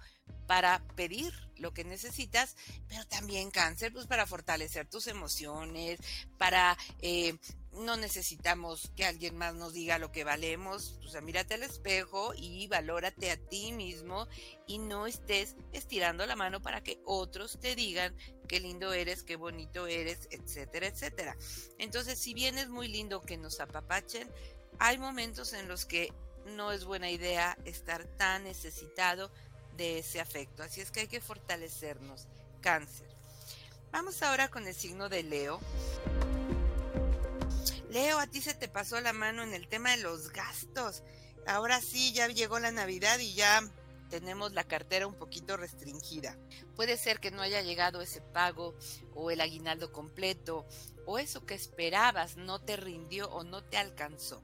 para 0.48 0.84
pedir 0.96 1.34
lo 1.58 1.74
que 1.74 1.84
necesitas, 1.84 2.56
pero 2.88 3.06
también 3.06 3.52
cáncer, 3.52 3.94
pues 3.94 4.08
para 4.08 4.26
fortalecer 4.26 4.88
tus 4.88 5.08
emociones, 5.08 6.00
para 6.38 6.78
eh, 7.02 7.38
no 7.74 7.98
necesitamos 7.98 8.92
que 8.96 9.06
alguien 9.06 9.38
más 9.38 9.54
nos 9.54 9.74
diga 9.74 10.00
lo 10.00 10.12
que 10.12 10.24
valemos, 10.24 11.00
o 11.06 11.08
sea, 11.08 11.22
mírate 11.22 11.54
al 11.54 11.64
espejo 11.64 12.34
y 12.36 12.68
valórate 12.68 13.30
a 13.30 13.38
ti 13.38 13.72
mismo 13.72 14.28
y 14.66 14.80
no 14.80 15.06
estés 15.06 15.56
estirando 15.72 16.26
la 16.26 16.36
mano 16.36 16.62
para 16.62 16.82
que 16.82 17.00
otros 17.06 17.60
te 17.60 17.76
digan 17.76 18.16
qué 18.48 18.60
lindo 18.60 18.92
eres, 18.94 19.24
qué 19.24 19.36
bonito 19.36 19.86
eres, 19.86 20.28
etcétera, 20.32 20.88
etcétera. 20.88 21.38
Entonces, 21.78 22.18
si 22.18 22.34
bien 22.34 22.58
es 22.58 22.70
muy 22.70 22.88
lindo 22.88 23.22
que 23.22 23.38
nos 23.38 23.60
apapachen, 23.60 24.32
hay 24.80 24.98
momentos 24.98 25.54
en 25.54 25.68
los 25.68 25.86
que 25.86 26.12
no 26.46 26.72
es 26.72 26.86
buena 26.86 27.10
idea 27.10 27.58
estar 27.65 28.03
tan 28.17 28.43
necesitado 28.43 29.31
de 29.77 30.00
ese 30.00 30.19
afecto. 30.19 30.63
Así 30.63 30.81
es 30.81 30.91
que 30.91 31.01
hay 31.01 31.08
que 31.08 31.22
fortalecernos. 31.22 32.27
Cáncer. 32.62 33.08
Vamos 33.91 34.22
ahora 34.22 34.50
con 34.50 34.67
el 34.67 34.75
signo 34.75 35.10
de 35.10 35.24
Leo. 35.24 35.60
Leo, 37.89 38.19
a 38.19 38.27
ti 38.27 38.41
se 38.41 38.53
te 38.53 38.67
pasó 38.67 39.00
la 39.01 39.13
mano 39.13 39.41
en 39.41 39.53
el 39.53 39.67
tema 39.67 39.91
de 39.91 40.03
los 40.03 40.31
gastos. 40.31 41.03
Ahora 41.48 41.81
sí, 41.81 42.13
ya 42.13 42.27
llegó 42.27 42.60
la 42.60 42.72
Navidad 42.72 43.17
y 43.19 43.34
ya 43.34 43.63
tenemos 44.10 44.53
la 44.53 44.63
cartera 44.63 45.08
un 45.08 45.15
poquito 45.15 45.58
restringida. 45.58 46.38
Puede 46.75 46.98
ser 46.98 47.19
que 47.19 47.31
no 47.31 47.41
haya 47.41 47.62
llegado 47.62 48.01
ese 48.01 48.22
pago 48.22 48.75
o 49.13 49.31
el 49.31 49.41
aguinaldo 49.41 49.91
completo 49.91 50.67
o 51.05 51.17
eso 51.17 51.46
que 51.46 51.55
esperabas 51.55 52.36
no 52.36 52.60
te 52.60 52.75
rindió 52.75 53.29
o 53.29 53.43
no 53.43 53.63
te 53.63 53.77
alcanzó. 53.77 54.43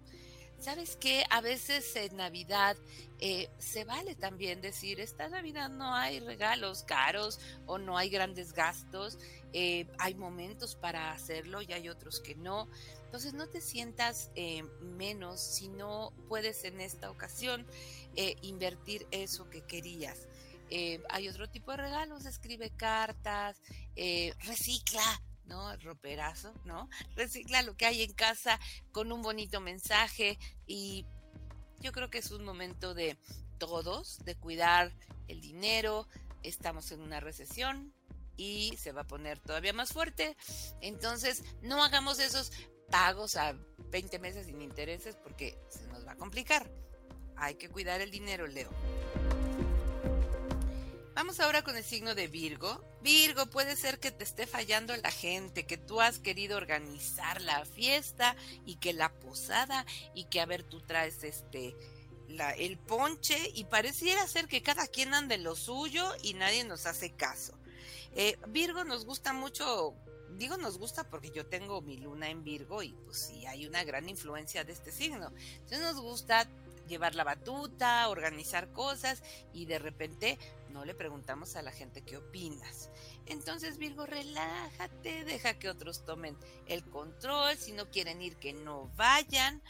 ¿Sabes 0.65 0.95
qué? 0.95 1.23
A 1.29 1.41
veces 1.41 1.95
en 1.95 2.17
Navidad 2.17 2.75
eh, 3.19 3.51
se 3.59 3.83
vale 3.83 4.15
también 4.15 4.61
decir, 4.61 4.99
esta 4.99 5.29
Navidad 5.29 5.69
no 5.69 5.93
hay 5.93 6.19
regalos 6.19 6.81
caros 6.81 7.39
o 7.67 7.77
no 7.77 7.99
hay 7.99 8.09
grandes 8.09 8.51
gastos, 8.51 9.19
eh, 9.53 9.85
hay 9.99 10.15
momentos 10.15 10.75
para 10.75 11.11
hacerlo 11.11 11.61
y 11.61 11.71
hay 11.71 11.87
otros 11.87 12.19
que 12.19 12.33
no. 12.33 12.67
Entonces 13.03 13.35
no 13.35 13.47
te 13.47 13.61
sientas 13.61 14.31
eh, 14.33 14.63
menos 14.81 15.39
si 15.39 15.67
no 15.67 16.11
puedes 16.27 16.63
en 16.63 16.81
esta 16.81 17.11
ocasión 17.11 17.67
invertir 18.41 19.05
eso 19.11 19.47
que 19.51 19.61
querías. 19.61 20.27
hay 21.09 21.29
otro 21.29 21.47
tipo 21.47 21.69
de 21.71 21.77
regalos, 21.77 22.25
escribe 22.25 22.71
cartas, 22.71 23.61
recicla, 24.39 25.21
¿no? 25.47 25.71
El 25.71 25.81
roperazo, 25.81 26.53
¿no? 26.65 26.89
Recicla 27.15 27.61
lo 27.61 27.75
que 27.75 27.85
hay 27.85 28.03
en 28.03 28.13
casa 28.13 28.59
con 28.91 29.11
un 29.11 29.21
bonito 29.21 29.61
mensaje 29.61 30.37
y 30.65 31.05
yo 31.79 31.91
creo 31.91 32.09
que 32.09 32.19
es 32.19 32.31
un 32.31 32.43
momento 32.43 32.93
de 32.93 33.17
todos, 33.57 34.19
de 34.25 34.35
cuidar 34.35 34.93
el 35.27 35.41
dinero. 35.41 36.07
Estamos 36.43 36.91
en 36.91 37.01
una 37.01 37.19
recesión 37.19 37.93
y 38.37 38.75
se 38.77 38.91
va 38.91 39.01
a 39.01 39.07
poner 39.07 39.39
todavía 39.39 39.73
más 39.73 39.93
fuerte. 39.93 40.35
Entonces, 40.81 41.43
no 41.61 41.83
hagamos 41.83 42.19
esos 42.19 42.51
pagos 42.89 43.35
a 43.35 43.55
20 43.89 44.19
meses 44.19 44.47
sin 44.47 44.61
intereses 44.61 45.15
porque 45.15 45.57
se 45.69 45.87
nos 45.87 46.05
va 46.05 46.13
a 46.13 46.17
complicar. 46.17 46.69
Hay 47.37 47.55
que 47.55 47.69
cuidar 47.69 48.01
el 48.01 48.11
dinero, 48.11 48.47
Leo. 48.47 48.69
Vamos 51.15 51.39
ahora 51.39 51.63
con 51.63 51.77
el 51.77 51.83
signo 51.85 52.13
de 52.13 52.27
Virgo. 52.27 52.83
Virgo, 53.01 53.45
puede 53.45 53.77
ser 53.77 53.99
que 53.99 54.11
te 54.11 54.25
esté 54.25 54.45
fallando 54.47 54.93
la 54.97 55.11
gente, 55.11 55.65
que 55.65 55.77
tú 55.77 56.01
has 56.01 56.19
querido 56.19 56.57
organizar 56.57 57.39
la 57.39 57.63
fiesta 57.63 58.35
y 58.65 58.75
que 58.75 58.91
la 58.91 59.13
posada 59.13 59.85
y 60.13 60.25
que 60.25 60.41
a 60.41 60.45
ver 60.45 60.63
tú 60.63 60.81
traes 60.81 61.23
este 61.23 61.73
el 62.57 62.77
ponche 62.77 63.37
y 63.53 63.63
pareciera 63.63 64.27
ser 64.27 64.47
que 64.47 64.61
cada 64.61 64.87
quien 64.87 65.13
anda 65.13 65.35
en 65.35 65.45
lo 65.45 65.55
suyo 65.55 66.11
y 66.21 66.33
nadie 66.33 66.65
nos 66.65 66.85
hace 66.85 67.11
caso. 67.11 67.57
Eh, 68.13 68.35
Virgo 68.49 68.83
nos 68.83 69.05
gusta 69.05 69.31
mucho 69.31 69.95
digo 70.31 70.57
nos 70.57 70.77
gusta 70.77 71.09
porque 71.09 71.31
yo 71.31 71.45
tengo 71.45 71.81
mi 71.81 71.97
luna 71.97 72.29
en 72.29 72.43
Virgo 72.43 72.83
y 72.83 72.93
pues 73.05 73.17
sí 73.17 73.45
hay 73.45 73.65
una 73.65 73.85
gran 73.85 74.09
influencia 74.09 74.65
de 74.65 74.73
este 74.73 74.91
signo. 74.91 75.31
Entonces 75.59 75.79
nos 75.79 76.01
gusta 76.01 76.45
llevar 76.87 77.15
la 77.15 77.23
batuta, 77.23 78.07
organizar 78.09 78.71
cosas 78.71 79.23
y 79.53 79.65
de 79.65 79.79
repente 79.79 80.37
no 80.75 80.83
le 80.83 80.93
preguntamos 80.93 81.55
a 81.55 81.61
la 81.61 81.71
gente 81.71 82.03
qué 82.03 82.17
opinas. 82.17 82.89
Entonces 83.27 83.77
Virgo, 83.77 84.05
relájate, 84.05 85.23
deja 85.23 85.57
que 85.57 85.69
otros 85.69 86.03
tomen 86.03 86.37
el 86.67 86.83
control, 86.83 87.55
si 87.57 87.71
no 87.71 87.89
quieren 87.89 88.21
ir 88.21 88.35
que 88.35 88.51
no 88.51 88.91
vayan, 88.97 89.63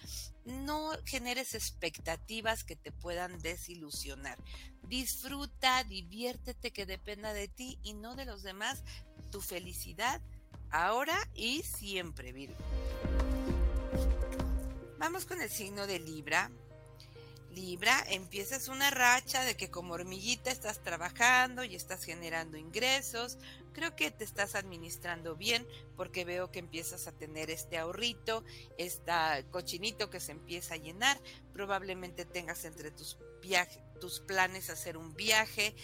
no 0.45 0.91
generes 1.05 1.53
expectativas 1.53 2.63
que 2.63 2.75
te 2.75 2.91
puedan 2.91 3.39
desilusionar. 3.39 4.39
Disfruta, 4.81 5.83
diviértete, 5.83 6.73
que 6.73 6.87
dependa 6.87 7.33
de 7.33 7.47
ti 7.49 7.77
y 7.83 7.93
no 7.93 8.15
de 8.15 8.25
los 8.25 8.41
demás, 8.41 8.83
tu 9.31 9.41
felicidad 9.41 10.21
ahora 10.71 11.15
y 11.35 11.61
siempre, 11.61 12.33
Virgo. 12.33 12.57
Vamos 14.97 15.25
con 15.25 15.39
el 15.39 15.51
signo 15.51 15.85
de 15.85 15.99
Libra. 15.99 16.49
Libra, 17.55 18.03
empiezas 18.09 18.67
una 18.67 18.91
racha 18.91 19.43
de 19.45 19.55
que 19.55 19.71
como 19.71 19.93
hormiguita 19.93 20.51
estás 20.51 20.83
trabajando 20.83 21.63
y 21.63 21.73
estás 21.75 22.03
generando 22.03 22.57
ingresos. 22.57 23.37
Creo 23.71 23.95
que 23.95 24.11
te 24.11 24.25
estás 24.25 24.55
administrando 24.55 25.37
bien 25.37 25.65
porque 25.95 26.25
veo 26.25 26.51
que 26.51 26.59
empiezas 26.59 27.07
a 27.07 27.13
tener 27.13 27.49
este 27.49 27.77
ahorrito, 27.77 28.43
este 28.77 29.13
cochinito 29.51 30.09
que 30.09 30.19
se 30.19 30.33
empieza 30.33 30.73
a 30.73 30.77
llenar. 30.77 31.17
Probablemente 31.53 32.25
tengas 32.25 32.65
entre 32.65 32.91
tus 32.91 33.17
tus 33.99 34.19
planes 34.19 34.69
hacer 34.69 34.97
un 34.97 35.13
viaje 35.15 35.75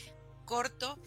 corto 0.51 0.99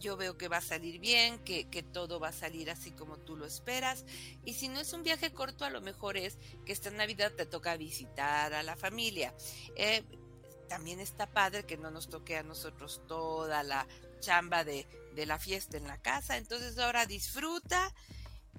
yo 0.00 0.16
veo 0.16 0.38
que 0.38 0.48
va 0.48 0.56
a 0.56 0.62
salir 0.62 0.98
bien, 0.98 1.38
que, 1.44 1.84
todo 1.92 2.18
va 2.18 2.28
a 2.28 2.32
salir 2.32 2.70
así 2.70 2.90
como 2.92 3.18
tú 3.18 3.36
lo 3.36 3.44
esperas. 3.44 4.06
Y 4.46 4.54
si 4.54 4.68
no 4.68 4.80
es 4.80 4.94
un 4.94 5.02
viaje 5.02 5.30
corto, 5.32 5.66
a 5.66 5.70
lo 5.70 5.82
mejor 5.82 6.16
es 6.16 6.38
que 6.64 6.72
esta 6.72 6.90
Navidad 6.90 7.32
te 7.32 7.44
toca 7.44 7.76
visitar 7.76 8.54
a 8.54 8.62
la 8.62 8.76
familia. 8.76 9.34
Eh, 9.76 10.04
también 10.70 11.00
está 11.00 11.26
padre 11.26 11.64
que 11.64 11.76
no 11.76 11.90
nos 11.90 12.08
toque 12.08 12.38
a 12.38 12.42
nosotros 12.42 13.02
toda 13.06 13.62
la 13.62 13.86
chamba 14.20 14.64
de, 14.64 14.86
la 15.14 15.38
fiesta 15.38 15.76
en 15.76 15.86
la 15.86 16.00
casa. 16.00 16.38
Entonces 16.38 16.78
ahora 16.78 17.04
disfruta 17.04 17.94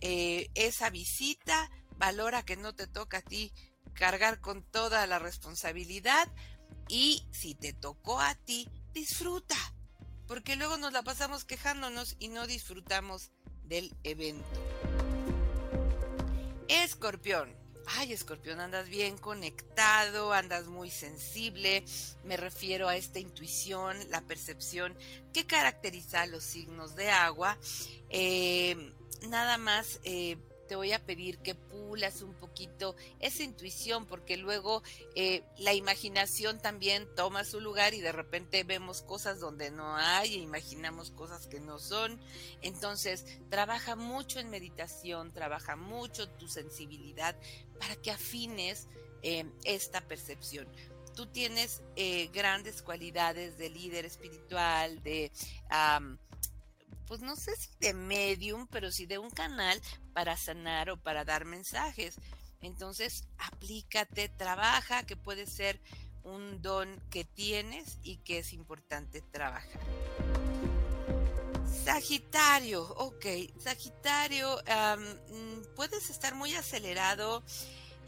eh, 0.01 0.49
esa 0.53 0.91
visita, 0.91 1.71
valora 1.97 2.43
que 2.43 2.55
no 2.55 2.75
te 2.75 2.85
toca 2.85 3.17
a 3.17 3.21
ti 3.21 3.51
cargar 3.93 4.39
con 4.39 4.63
toda 4.63 5.07
la 5.07 5.19
responsabilidad 5.19 6.29
y 6.87 7.25
si 7.31 7.55
te 7.55 7.73
tocó 7.73 8.19
a 8.19 8.35
ti, 8.35 8.69
disfruta 8.93 9.55
porque 10.29 10.55
luego 10.55 10.77
nos 10.77 10.93
la 10.93 11.01
pasamos 11.01 11.43
quejándonos 11.43 12.15
y 12.19 12.27
no 12.27 12.45
disfrutamos 12.45 13.31
del 13.63 13.91
evento. 14.03 14.45
Escorpión. 16.67 17.51
Ay, 17.87 18.13
escorpión, 18.13 18.59
andas 18.59 18.89
bien 18.89 19.17
conectado, 19.17 20.31
andas 20.31 20.67
muy 20.67 20.91
sensible. 20.91 21.83
Me 22.23 22.37
refiero 22.37 22.87
a 22.87 22.95
esta 22.95 23.17
intuición, 23.17 23.97
la 24.11 24.21
percepción 24.21 24.95
que 25.33 25.47
caracteriza 25.47 26.21
a 26.21 26.27
los 26.27 26.43
signos 26.43 26.95
de 26.95 27.09
agua. 27.09 27.57
Eh, 28.11 28.93
nada 29.29 29.57
más, 29.57 29.99
eh, 30.03 30.37
te 30.69 30.75
voy 30.75 30.93
a 30.93 31.03
pedir 31.03 31.39
que 31.39 31.55
pulas 31.55 32.21
un 32.21 32.35
poquito 32.35 32.95
esa 33.19 33.41
intuición, 33.41 34.05
porque 34.05 34.37
luego 34.37 34.83
eh, 35.15 35.43
la 35.57 35.73
imaginación 35.73 36.61
también 36.61 37.07
toma 37.15 37.43
su 37.43 37.59
lugar 37.59 37.95
y 37.95 38.01
de 38.01 38.11
repente 38.11 38.63
vemos 38.63 39.01
cosas 39.01 39.39
donde 39.39 39.71
no 39.71 39.95
hay 39.95 40.35
e 40.35 40.37
imaginamos 40.37 41.09
cosas 41.09 41.47
que 41.47 41.59
no 41.59 41.79
son. 41.79 42.21
Entonces, 42.61 43.25
trabaja 43.49 43.95
mucho 43.95 44.39
en 44.39 44.51
meditación, 44.51 45.33
trabaja 45.33 45.75
mucho 45.75 46.29
tu 46.29 46.47
sensibilidad 46.47 47.35
para 47.79 47.95
que 47.95 48.11
afines 48.11 48.87
eh, 49.23 49.45
esta 49.65 50.01
percepción 50.01 50.67
tú 51.15 51.25
tienes 51.25 51.81
eh, 51.97 52.29
grandes 52.31 52.81
cualidades 52.81 53.57
de 53.57 53.69
líder 53.69 54.05
espiritual, 54.05 55.03
de, 55.03 55.29
pues 57.09 57.21
no 57.21 57.35
sé 57.35 57.55
si 57.55 57.69
de 57.79 57.93
medium, 57.93 58.67
pero 58.67 58.91
sí 58.91 59.07
de 59.07 59.17
un 59.17 59.31
canal 59.31 59.81
para 60.19 60.35
sanar 60.35 60.89
o 60.89 60.97
para 60.97 61.23
dar 61.23 61.45
mensajes. 61.45 62.15
Entonces, 62.61 63.23
aplícate, 63.37 64.27
trabaja, 64.27 65.03
que 65.03 65.15
puede 65.15 65.45
ser 65.45 65.79
un 66.25 66.61
don 66.61 67.01
que 67.09 67.23
tienes 67.23 67.99
y 68.03 68.17
que 68.17 68.39
es 68.39 68.51
importante 68.51 69.21
trabajar. 69.21 69.79
Sagitario, 71.85 72.83
ok, 72.83 73.25
Sagitario, 73.63 74.57
mm, 74.57 75.73
puedes 75.77 76.09
estar 76.09 76.35
muy 76.35 76.53
acelerado 76.53 77.41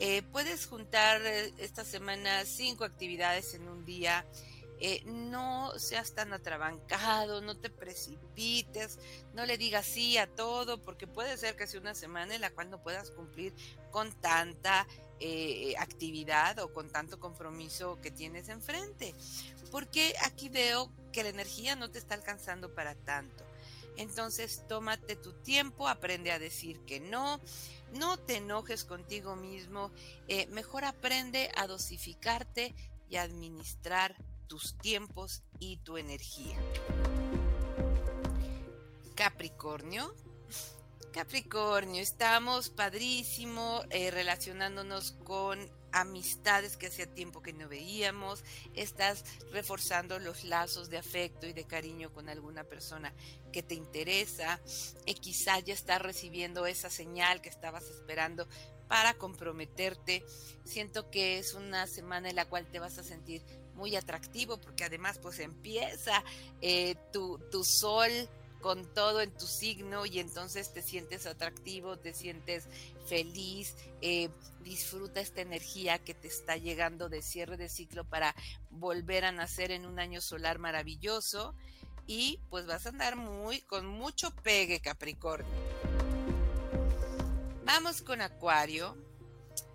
eh, 0.04 0.24
puedes 0.32 0.66
juntar 0.66 1.22
eh, 1.24 1.54
esta 1.60 1.86
semana 1.86 2.44
cinco 2.44 2.86
actividades 2.86 3.54
en 3.54 3.70
un 3.70 3.86
día. 3.86 4.26
Eh, 4.82 5.04
no 5.06 5.72
seas 5.78 6.14
tan 6.14 6.34
atrabancado, 6.34 7.40
no 7.40 7.56
te 7.56 7.70
precipites, 7.70 9.00
no 9.34 9.46
le 9.46 9.58
digas 9.58 9.86
sí 9.86 10.18
a 10.18 10.28
todo, 10.28 10.82
porque 10.82 11.06
puede 11.08 11.38
ser 11.38 11.56
que 11.56 11.68
sea 11.68 11.80
una 11.80 11.94
semana 11.94 12.36
en 12.36 12.42
la 12.42 12.50
cual 12.50 12.70
no 12.70 12.82
puedas 12.82 13.12
cumplir 13.12 13.54
con 13.92 14.12
tanta 14.20 14.88
actividad 15.78 16.58
o 16.58 16.74
con 16.74 16.90
tanto 16.90 17.20
compromiso 17.20 18.00
que 18.02 18.10
tienes 18.10 18.50
enfrente. 18.50 19.14
Porque 19.70 20.16
aquí 20.26 20.50
veo 20.50 20.92
que 21.14 21.22
la 21.22 21.30
energía 21.30 21.76
no 21.76 21.92
te 21.92 22.00
está 22.00 22.16
alcanzando 22.16 22.74
para 22.74 22.96
tanto. 22.96 23.46
Entonces, 23.98 24.64
tómate 24.68 25.16
tu 25.16 25.34
tiempo, 25.34 25.88
aprende 25.88 26.32
a 26.32 26.40
decir 26.40 26.80
que 26.86 27.00
no, 27.00 27.40
no 27.94 28.18
te 28.18 28.38
enojes 28.38 28.84
contigo 28.86 29.36
mismo, 29.36 29.92
eh, 30.28 30.48
mejor 30.48 30.86
aprende 30.86 31.52
a 31.56 31.68
dosificarte 31.68 32.74
y 33.10 33.18
administrar 33.18 34.16
tus 34.52 34.78
tiempos 34.80 35.44
y 35.60 35.78
tu 35.78 35.96
energía. 35.96 36.58
Capricornio. 39.16 40.14
Capricornio, 41.14 42.02
estamos 42.02 42.70
padrísimo 42.70 43.82
eh, 43.92 44.12
relacionándonos 44.12 45.14
con 45.24 45.58
amistades 45.94 46.76
que 46.76 46.88
hacía 46.88 47.06
tiempo 47.06 47.42
que 47.42 47.54
no 47.54 47.70
veíamos, 47.70 48.44
estás 48.74 49.24
reforzando 49.54 50.20
los 50.20 50.44
lazos 50.44 50.90
de 50.90 50.98
afecto 50.98 51.48
y 51.48 51.54
de 51.54 51.66
cariño 51.66 52.12
con 52.14 52.28
alguna 52.28 52.66
persona 52.66 53.14
que 53.54 53.64
te 53.64 53.76
interesa, 53.76 54.60
y 55.06 55.14
quizá 55.14 55.60
ya 55.60 55.74
estás 55.74 56.02
recibiendo 56.02 56.66
esa 56.66 56.90
señal 56.90 57.42
que 57.42 57.50
estabas 57.50 57.86
esperando 57.86 58.50
para 58.90 59.14
comprometerte. 59.14 60.26
Siento 60.66 61.10
que 61.10 61.40
es 61.40 61.54
una 61.54 61.88
semana 61.88 62.30
en 62.30 62.36
la 62.36 62.50
cual 62.50 62.70
te 62.70 62.80
vas 62.80 62.98
a 62.98 63.04
sentir 63.04 63.42
muy 63.82 63.96
atractivo 63.96 64.58
porque 64.58 64.84
además 64.84 65.18
pues 65.18 65.40
empieza 65.40 66.24
eh, 66.62 66.96
tu, 67.12 67.40
tu 67.50 67.64
sol 67.64 68.12
con 68.62 68.86
todo 68.94 69.22
en 69.22 69.32
tu 69.32 69.48
signo 69.48 70.06
y 70.06 70.20
entonces 70.20 70.72
te 70.72 70.84
sientes 70.84 71.26
atractivo, 71.26 71.98
te 71.98 72.14
sientes 72.14 72.66
feliz, 73.08 73.76
eh, 74.02 74.30
disfruta 74.64 75.20
esta 75.20 75.42
energía 75.42 75.98
que 75.98 76.14
te 76.14 76.28
está 76.28 76.58
llegando 76.58 77.10
de 77.10 77.24
cierre 77.24 77.58
de 77.58 77.70
ciclo 77.70 78.04
para 78.04 78.36
volver 78.70 79.26
a 79.26 79.32
nacer 79.32 79.72
en 79.72 79.88
un 79.88 80.00
año 80.00 80.22
solar 80.22 80.60
maravilloso 80.60 81.56
y 82.06 82.40
pues 82.52 82.68
vas 82.68 82.86
a 82.86 82.90
andar 82.90 83.16
muy 83.16 83.62
con 83.62 83.88
mucho 83.88 84.30
pegue 84.44 84.80
Capricornio. 84.80 85.50
Vamos 87.66 88.04
con 88.04 88.22
Acuario. 88.22 88.96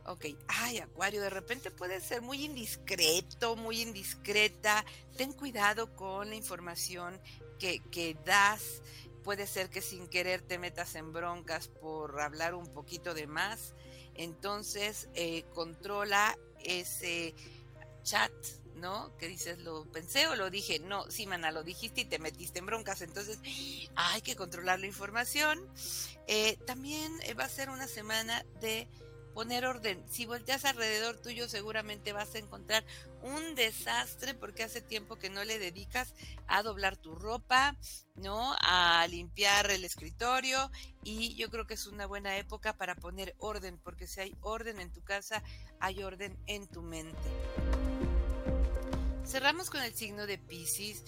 Ok, 0.09 0.27
ay, 0.47 0.79
Acuario, 0.79 1.21
de 1.21 1.31
repente 1.31 1.73
puede 1.73 2.01
ser 2.01 2.23
muy 2.23 2.45
indiscreto, 2.45 3.57
muy 3.57 3.83
indiscreta. 3.83 4.85
Ten 5.16 5.33
cuidado 5.33 5.97
con 5.97 6.31
la 6.31 6.37
información 6.37 7.21
que, 7.59 8.16
das. 8.25 8.83
Puede 9.25 9.49
ser 9.49 9.69
que 9.69 9.83
sin 9.83 10.07
querer 10.07 10.42
te 10.42 10.59
metas 10.59 10.95
en 10.95 11.12
broncas 11.12 11.66
por 11.66 12.21
hablar 12.21 12.55
un 12.55 12.69
poquito 12.73 13.14
de 13.14 13.27
más. 13.27 13.75
Entonces, 14.14 15.09
eh, 15.14 15.45
controla 15.53 16.38
ese 16.61 17.35
chat, 18.05 18.33
¿no? 18.77 19.16
Que 19.19 19.27
dices, 19.27 19.59
lo 19.59 19.90
pensé 19.90 20.29
o 20.29 20.37
lo 20.37 20.51
dije. 20.51 20.79
No, 20.79 21.11
sí, 21.11 21.27
mana, 21.27 21.51
lo 21.51 21.64
dijiste 21.64 22.03
y 22.03 22.05
te 22.05 22.21
metiste 22.21 22.61
en 22.61 22.66
broncas. 22.66 23.03
Entonces, 23.03 23.40
hay 23.97 24.23
que 24.23 24.37
controlar 24.37 24.79
la 24.79 24.87
información. 24.87 25.69
Eh, 26.29 26.57
también 26.64 27.12
eh, 27.23 27.35
va 27.35 27.45
a 27.45 27.49
ser 27.49 27.71
una 27.71 27.88
semana 27.88 28.47
de 28.61 28.87
poner 29.37 29.66
orden. 29.66 30.03
Si 30.09 30.25
volteas 30.25 30.64
alrededor 30.64 31.18
tuyo 31.18 31.46
seguramente 31.46 32.14
vas 32.14 32.35
a 32.35 32.38
encontrar 32.38 32.87
un 33.20 33.55
desastre 33.55 34.33
porque 34.33 34.62
hace 34.62 34.81
tiempo 34.81 35.16
que 35.16 35.29
no 35.29 35.44
le 35.44 35.59
dedicas 35.59 36.14
a 36.46 36.62
doblar 36.62 36.96
tu 36.96 37.14
ropa, 37.14 37.77
¿no? 38.14 38.57
A 38.61 39.07
limpiar 39.09 39.70
el 39.70 39.85
escritorio 39.85 40.70
y 41.05 41.35
yo 41.35 41.51
creo 41.51 41.66
que 41.66 41.75
es 41.75 41.87
una 41.87 42.07
buena 42.07 42.38
época 42.38 42.79
para 42.79 42.94
poner 42.94 43.35
orden 43.37 43.79
porque 43.85 44.07
si 44.07 44.20
hay 44.20 44.35
orden 44.40 44.81
en 44.81 44.90
tu 44.90 45.05
casa, 45.05 45.42
hay 45.81 46.03
orden 46.03 46.38
en 46.46 46.66
tu 46.66 46.81
mente. 46.81 47.20
Cerramos 49.27 49.68
con 49.68 49.83
el 49.83 49.94
signo 49.94 50.27
de 50.27 50.38
Pisces. 50.38 51.05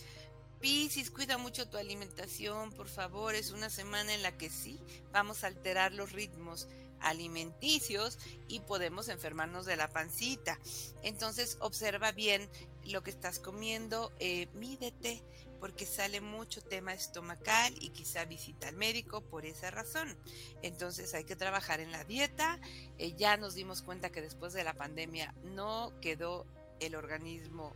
Piscis, 0.61 1.11
cuida 1.11 1.39
mucho 1.39 1.71
tu 1.71 1.79
alimentación, 1.79 2.73
por 2.73 2.89
favor. 2.89 3.35
Es 3.35 3.53
una 3.53 3.71
semana 3.71 4.13
en 4.13 4.23
la 4.23 4.37
que 4.37 4.51
sí 4.51 4.79
vamos 5.13 5.45
a 5.45 5.47
alterar 5.47 5.93
los 5.93 6.13
ritmos 6.13 6.69
alimenticios 7.01 8.19
y 8.49 8.61
podemos 8.61 9.09
enfermarnos 9.09 9.67
de 9.67 9.77
la 9.77 9.89
pancita. 9.89 10.59
Entonces 11.03 11.57
observa 11.61 12.13
bien 12.13 12.49
lo 12.85 13.03
que 13.03 13.11
estás 13.11 13.39
comiendo, 13.39 14.13
eh, 14.19 14.49
mídete 14.55 15.23
porque 15.61 15.87
sale 15.87 16.21
mucho 16.21 16.61
tema 16.63 16.95
estomacal 16.95 17.75
y 17.81 17.91
quizá 17.91 18.25
visita 18.25 18.69
al 18.69 18.77
médico 18.77 19.23
por 19.23 19.45
esa 19.45 19.71
razón. 19.71 20.17
Entonces 20.63 21.15
hay 21.15 21.25
que 21.25 21.37
trabajar 21.37 21.81
en 21.81 21.93
la 21.93 22.05
dieta. 22.05 22.61
Eh, 22.99 23.15
ya 23.17 23.37
nos 23.37 23.55
dimos 23.55 23.83
cuenta 23.83 24.11
que 24.11 24.23
después 24.23 24.53
de 24.53 24.65
la 24.65 24.75
pandemia 24.75 25.35
no 25.43 25.93
quedó 26.01 26.47
el 26.81 26.95
organismo 26.95 27.73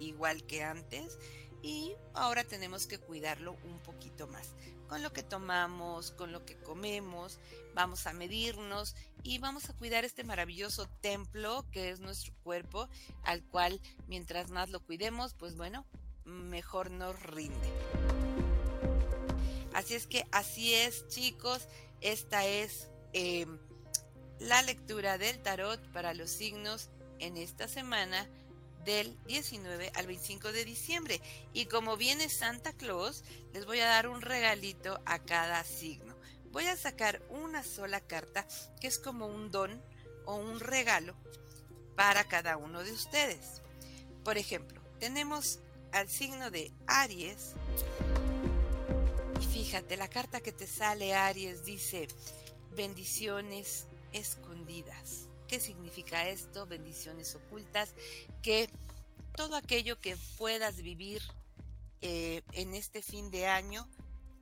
igual 0.00 0.44
que 0.44 0.62
antes 0.62 1.18
y 1.64 1.96
ahora 2.12 2.44
tenemos 2.44 2.86
que 2.86 2.98
cuidarlo 2.98 3.56
un 3.64 3.78
poquito 3.78 4.26
más. 4.26 4.50
Con 4.86 5.02
lo 5.02 5.14
que 5.14 5.22
tomamos, 5.22 6.10
con 6.10 6.30
lo 6.30 6.44
que 6.44 6.58
comemos, 6.58 7.38
vamos 7.74 8.06
a 8.06 8.12
medirnos 8.12 8.94
y 9.22 9.38
vamos 9.38 9.70
a 9.70 9.72
cuidar 9.72 10.04
este 10.04 10.24
maravilloso 10.24 10.86
templo 11.00 11.64
que 11.72 11.88
es 11.88 12.00
nuestro 12.00 12.34
cuerpo, 12.42 12.86
al 13.22 13.42
cual 13.44 13.80
mientras 14.08 14.50
más 14.50 14.68
lo 14.68 14.84
cuidemos, 14.84 15.32
pues 15.32 15.56
bueno, 15.56 15.86
mejor 16.26 16.90
nos 16.90 17.18
rinde. 17.22 17.72
Así 19.72 19.94
es 19.94 20.06
que 20.06 20.26
así 20.32 20.74
es 20.74 21.08
chicos, 21.08 21.66
esta 22.02 22.44
es 22.44 22.90
em, 23.14 23.58
la 24.38 24.60
lectura 24.60 25.16
del 25.16 25.40
tarot 25.40 25.80
para 25.92 26.12
los 26.12 26.28
signos 26.28 26.90
en 27.20 27.38
esta 27.38 27.68
semana 27.68 28.28
del 28.84 29.16
19 29.26 29.92
al 29.94 30.06
25 30.06 30.52
de 30.52 30.64
diciembre. 30.64 31.20
Y 31.52 31.66
como 31.66 31.96
viene 31.96 32.28
Santa 32.28 32.72
Claus, 32.72 33.24
les 33.52 33.66
voy 33.66 33.80
a 33.80 33.86
dar 33.86 34.08
un 34.08 34.20
regalito 34.20 35.00
a 35.04 35.18
cada 35.20 35.62
signo. 35.64 36.14
Voy 36.50 36.66
a 36.66 36.76
sacar 36.76 37.22
una 37.30 37.64
sola 37.64 38.00
carta 38.00 38.46
que 38.80 38.86
es 38.86 38.98
como 38.98 39.26
un 39.26 39.50
don 39.50 39.82
o 40.26 40.36
un 40.36 40.60
regalo 40.60 41.16
para 41.96 42.24
cada 42.24 42.56
uno 42.56 42.82
de 42.82 42.92
ustedes. 42.92 43.62
Por 44.24 44.38
ejemplo, 44.38 44.80
tenemos 44.98 45.60
al 45.92 46.08
signo 46.08 46.50
de 46.50 46.72
Aries. 46.86 47.54
Y 49.40 49.44
fíjate, 49.46 49.96
la 49.96 50.08
carta 50.08 50.40
que 50.40 50.52
te 50.52 50.66
sale 50.66 51.14
Aries 51.14 51.64
dice 51.64 52.08
bendiciones 52.74 53.86
escondidas. 54.12 55.28
¿Qué 55.54 55.60
significa 55.60 56.28
esto? 56.28 56.66
Bendiciones 56.66 57.36
ocultas, 57.36 57.94
que 58.42 58.68
todo 59.36 59.54
aquello 59.54 60.00
que 60.00 60.16
puedas 60.36 60.82
vivir 60.82 61.22
eh, 62.00 62.42
en 62.54 62.74
este 62.74 63.02
fin 63.02 63.30
de 63.30 63.46
año, 63.46 63.88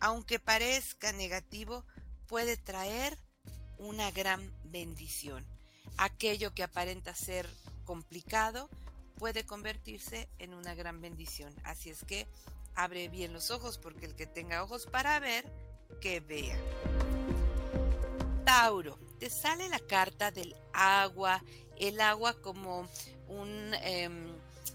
aunque 0.00 0.38
parezca 0.38 1.12
negativo, 1.12 1.84
puede 2.28 2.56
traer 2.56 3.18
una 3.76 4.10
gran 4.10 4.40
bendición. 4.64 5.44
Aquello 5.98 6.54
que 6.54 6.62
aparenta 6.62 7.14
ser 7.14 7.46
complicado 7.84 8.70
puede 9.18 9.44
convertirse 9.44 10.30
en 10.38 10.54
una 10.54 10.74
gran 10.74 11.02
bendición. 11.02 11.54
Así 11.62 11.90
es 11.90 12.04
que 12.04 12.26
abre 12.74 13.08
bien 13.08 13.34
los 13.34 13.50
ojos 13.50 13.76
porque 13.76 14.06
el 14.06 14.14
que 14.14 14.26
tenga 14.26 14.62
ojos 14.62 14.86
para 14.86 15.20
ver, 15.20 15.44
que 16.00 16.20
vea. 16.20 16.58
Tauro, 18.46 18.98
te 19.22 19.30
sale 19.30 19.68
la 19.68 19.78
carta 19.78 20.32
del 20.32 20.52
agua, 20.72 21.44
el 21.78 22.00
agua 22.00 22.34
como 22.42 22.88
un 23.28 23.72
em, 23.84 24.34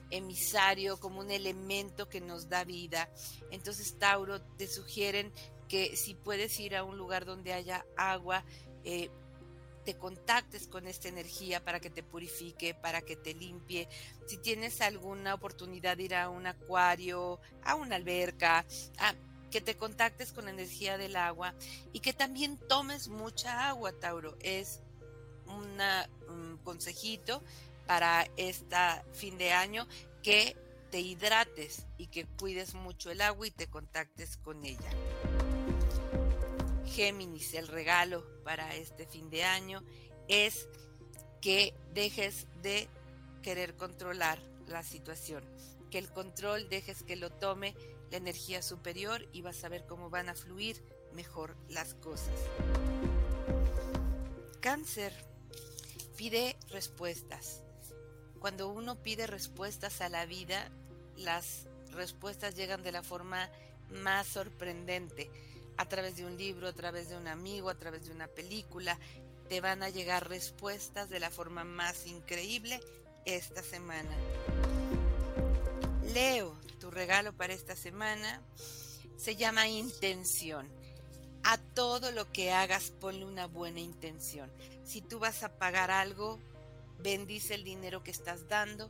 emisario, 0.09 1.01
como 1.01 1.19
un 1.19 1.31
elemento 1.31 2.07
que 2.07 2.21
nos 2.21 2.47
da 2.47 2.63
vida. 2.63 3.09
Entonces, 3.51 3.99
Tauro, 3.99 4.41
te 4.41 4.69
sugieren 4.69 5.33
que 5.67 5.97
si 5.97 6.15
puedes 6.15 6.57
ir 6.61 6.77
a 6.77 6.85
un 6.85 6.97
lugar 6.97 7.25
donde 7.25 7.51
haya 7.51 7.85
agua, 7.97 8.45
eh, 8.85 9.09
te 9.83 9.97
contactes 9.97 10.69
con 10.69 10.87
esta 10.87 11.09
energía 11.09 11.61
para 11.61 11.81
que 11.81 11.89
te 11.89 12.01
purifique, 12.01 12.73
para 12.73 13.01
que 13.01 13.17
te 13.17 13.33
limpie. 13.33 13.89
Si 14.27 14.37
tienes 14.37 14.79
alguna 14.79 15.33
oportunidad 15.33 15.97
de 15.97 16.03
ir 16.03 16.15
a 16.15 16.29
un 16.29 16.47
acuario, 16.47 17.41
a 17.63 17.75
una 17.75 17.97
alberca, 17.97 18.65
que 19.51 19.61
te 19.61 19.77
contactes 19.77 20.31
con 20.31 20.47
energía 20.47 20.97
del 20.97 21.15
agua 21.15 21.53
y 21.93 21.99
que 21.99 22.13
también 22.13 22.57
tomes 22.57 23.07
mucha 23.07 23.69
agua, 23.69 23.91
Tauro. 23.93 24.37
Es 24.41 24.81
un 25.45 26.59
consejito 26.63 27.41
para 27.85 28.27
este 28.35 28.75
fin 29.13 29.37
de 29.37 29.53
año 29.53 29.87
que 30.21 30.57
te 30.91 30.99
hidrates 30.99 31.85
y 31.97 32.07
que 32.07 32.25
cuides 32.25 32.73
mucho 32.73 33.11
el 33.11 33.21
agua 33.21 33.47
y 33.47 33.51
te 33.51 33.67
contactes 33.67 34.37
con 34.37 34.65
ella. 34.65 34.89
Géminis, 36.85 37.53
el 37.53 37.67
regalo 37.67 38.25
para 38.43 38.75
este 38.75 39.05
fin 39.05 39.29
de 39.29 39.43
año 39.43 39.83
es 40.27 40.67
que 41.41 41.73
dejes 41.93 42.47
de 42.61 42.87
querer 43.41 43.75
controlar 43.75 44.39
la 44.67 44.83
situación, 44.83 45.43
que 45.91 45.99
el 45.99 46.09
control 46.11 46.67
dejes 46.69 47.03
que 47.03 47.15
lo 47.15 47.29
tome 47.29 47.75
la 48.11 48.17
energía 48.17 48.61
superior 48.61 49.27
y 49.31 49.41
vas 49.41 49.63
a 49.63 49.69
ver 49.69 49.85
cómo 49.85 50.09
van 50.09 50.29
a 50.29 50.35
fluir 50.35 50.81
mejor 51.13 51.55
las 51.69 51.93
cosas. 51.95 52.35
Cáncer, 54.59 55.13
pide 56.15 56.57
respuestas. 56.69 57.61
Cuando 58.39 58.69
uno 58.69 59.01
pide 59.01 59.27
respuestas 59.27 60.01
a 60.01 60.09
la 60.09 60.25
vida, 60.25 60.69
las 61.15 61.67
respuestas 61.91 62.55
llegan 62.55 62.83
de 62.83 62.91
la 62.91 63.03
forma 63.03 63.49
más 63.89 64.27
sorprendente 64.27 65.31
a 65.77 65.87
través 65.87 66.17
de 66.17 66.25
un 66.25 66.37
libro, 66.37 66.67
a 66.67 66.73
través 66.73 67.09
de 67.09 67.17
un 67.17 67.27
amigo, 67.27 67.69
a 67.69 67.75
través 67.75 68.05
de 68.05 68.11
una 68.11 68.27
película. 68.27 68.99
Te 69.49 69.61
van 69.61 69.83
a 69.83 69.89
llegar 69.89 70.27
respuestas 70.27 71.09
de 71.09 71.19
la 71.19 71.29
forma 71.29 71.63
más 71.63 72.05
increíble 72.05 72.79
esta 73.25 73.63
semana. 73.63 74.15
Leo, 76.13 76.55
tu 76.87 76.91
regalo 76.91 77.33
para 77.33 77.53
esta 77.53 77.75
semana 77.75 78.41
se 79.17 79.35
llama 79.35 79.67
intención. 79.67 80.69
A 81.43 81.57
todo 81.57 82.11
lo 82.11 82.31
que 82.31 82.53
hagas 82.53 82.93
ponle 83.01 83.25
una 83.25 83.45
buena 83.45 83.81
intención. 83.81 84.49
Si 84.85 85.01
tú 85.01 85.19
vas 85.19 85.43
a 85.43 85.57
pagar 85.57 85.91
algo, 85.91 86.39
bendice 86.99 87.55
el 87.55 87.65
dinero 87.65 88.03
que 88.03 88.11
estás 88.11 88.47
dando, 88.47 88.89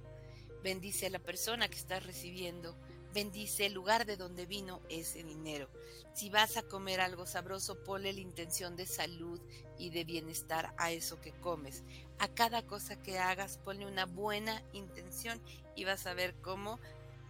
bendice 0.63 1.07
a 1.07 1.09
la 1.09 1.17
persona 1.17 1.67
que 1.69 1.77
estás 1.77 2.05
recibiendo, 2.05 2.75
bendice 3.15 3.65
el 3.65 3.73
lugar 3.73 4.05
de 4.05 4.15
donde 4.15 4.45
vino 4.45 4.79
ese 4.89 5.23
dinero. 5.23 5.67
Si 6.13 6.29
vas 6.29 6.55
a 6.55 6.61
comer 6.61 7.01
algo 7.01 7.25
sabroso, 7.25 7.83
ponle 7.83 8.13
la 8.13 8.19
intención 8.19 8.75
de 8.75 8.85
salud 8.85 9.41
y 9.79 9.89
de 9.89 10.03
bienestar 10.03 10.71
a 10.77 10.91
eso 10.91 11.19
que 11.19 11.31
comes. 11.31 11.81
A 12.19 12.27
cada 12.27 12.61
cosa 12.61 13.01
que 13.01 13.17
hagas, 13.17 13.57
ponle 13.57 13.87
una 13.87 14.05
buena 14.05 14.61
intención 14.73 15.41
y 15.75 15.85
vas 15.85 16.05
a 16.05 16.13
ver 16.13 16.35
cómo 16.41 16.79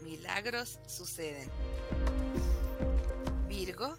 milagros 0.02 0.80
suceden. 0.88 1.50
Virgo, 3.48 3.98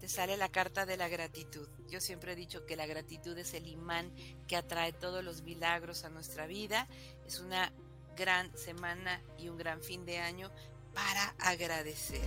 te 0.00 0.08
sale 0.08 0.36
la 0.36 0.48
carta 0.48 0.86
de 0.86 0.96
la 0.96 1.08
gratitud. 1.08 1.68
Yo 1.88 2.00
siempre 2.00 2.32
he 2.32 2.36
dicho 2.36 2.66
que 2.66 2.76
la 2.76 2.86
gratitud 2.86 3.36
es 3.36 3.54
el 3.54 3.66
imán 3.66 4.12
que 4.46 4.56
atrae 4.56 4.92
todos 4.92 5.24
los 5.24 5.42
milagros 5.42 6.04
a 6.04 6.10
nuestra 6.10 6.46
vida. 6.46 6.88
Es 7.26 7.40
una 7.40 7.72
gran 8.16 8.56
semana 8.56 9.22
y 9.38 9.48
un 9.48 9.56
gran 9.56 9.82
fin 9.82 10.04
de 10.04 10.18
año 10.18 10.50
para 10.94 11.34
agradecer. 11.38 12.26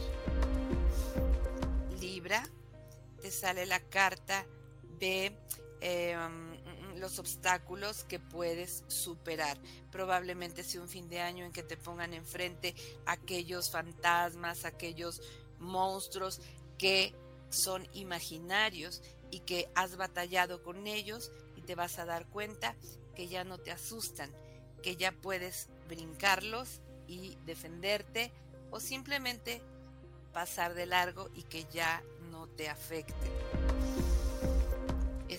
Libra, 2.00 2.44
te 3.22 3.32
sale 3.32 3.66
la 3.66 3.80
carta 3.80 4.46
de 5.00 5.38
em, 5.82 6.51
los 7.02 7.20
obstáculos 7.20 8.06
que 8.06 8.20
puedes 8.20 8.86
superar. 8.88 9.58
Probablemente 9.92 10.64
sea 10.64 10.82
un 10.82 10.88
fin 10.88 11.10
de 11.10 11.20
año 11.20 11.44
en 11.44 11.52
que 11.52 11.64
te 11.64 11.76
pongan 11.76 12.14
enfrente 12.14 12.74
aquellos 13.06 13.70
fantasmas, 13.72 14.64
aquellos 14.64 15.22
monstruos 15.60 16.40
que 16.78 17.14
son 17.50 17.86
imaginarios 17.94 19.02
y 19.32 19.42
que 19.42 19.70
has 19.76 19.98
batallado 19.98 20.64
con 20.64 20.88
ellos 20.88 21.32
y 21.58 21.62
te 21.62 21.76
vas 21.76 22.00
a 22.00 22.06
dar 22.06 22.28
cuenta 22.28 22.76
que 23.16 23.28
ya 23.28 23.44
no 23.44 23.58
te 23.58 23.72
asustan, 23.72 24.32
que 24.82 24.96
ya 24.96 25.12
puedes 25.12 25.68
brincarlos 25.90 26.82
y 27.08 27.36
defenderte 27.46 28.32
o 28.70 28.80
simplemente 28.80 29.62
pasar 30.32 30.76
de 30.76 30.86
largo 30.86 31.30
y 31.34 31.44
que 31.44 31.66
ya 31.74 32.02
no 32.30 32.48
te 32.48 32.70
afecte. 32.70 33.61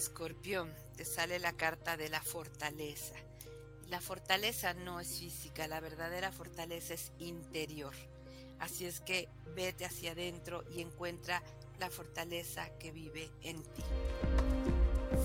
Escorpión, 0.02 0.74
te 0.96 1.04
sale 1.04 1.38
la 1.38 1.52
carta 1.52 1.96
de 1.96 2.08
la 2.08 2.20
fortaleza. 2.22 3.14
La 3.88 4.00
fortaleza 4.00 4.74
no 4.74 5.00
es 5.00 5.18
física, 5.18 5.68
la 5.68 5.80
verdadera 5.80 6.32
fortaleza 6.32 6.94
es 6.94 7.12
interior. 7.18 7.94
Así 8.58 8.84
es 8.84 9.00
que 9.00 9.28
vete 9.54 9.84
hacia 9.84 10.12
adentro 10.12 10.64
y 10.70 10.80
encuentra 10.80 11.42
la 11.78 11.90
fortaleza 11.90 12.68
que 12.78 12.90
vive 12.90 13.30
en 13.42 13.62
ti. 13.62 13.82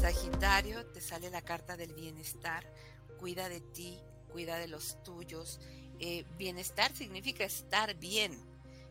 Sagitario, 0.02 0.86
te 0.88 1.02
sale 1.02 1.30
la 1.30 1.42
carta 1.42 1.76
del 1.76 1.94
bienestar. 1.94 2.72
Cuida 3.20 3.50
de 3.50 3.62
ti, 3.62 4.00
cuida 4.32 4.58
de 4.60 4.68
los 4.68 5.02
tuyos 5.04 5.60
eh, 6.00 6.26
bienestar 6.38 6.96
significa 6.96 7.44
estar 7.44 7.96
bien. 7.96 8.38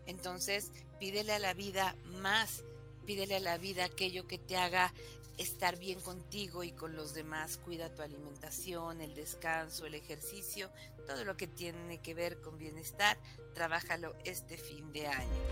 Entonces, 0.06 0.72
pídele 0.98 1.32
a 1.32 1.38
la 1.38 1.54
vida 1.54 1.96
más, 2.20 2.64
pídele 3.04 3.36
a 3.36 3.40
la 3.40 3.58
vida 3.58 3.84
aquello 3.84 4.26
que 4.26 4.38
te 4.38 4.56
haga 4.56 4.92
estar 5.38 5.78
bien 5.78 6.00
contigo 6.00 6.64
y 6.64 6.72
con 6.72 6.96
los 6.96 7.14
demás. 7.14 7.58
Cuida 7.58 7.94
tu 7.94 8.02
alimentación, 8.02 9.00
el 9.00 9.14
descanso, 9.14 9.86
el 9.86 9.94
ejercicio, 9.94 10.70
todo 11.06 11.24
lo 11.24 11.36
que 11.36 11.46
tiene 11.46 11.98
que 11.98 12.14
ver 12.14 12.40
con 12.40 12.58
bienestar, 12.58 13.18
trabájalo 13.54 14.14
este 14.24 14.56
fin 14.56 14.92
de 14.92 15.06
año. 15.06 15.42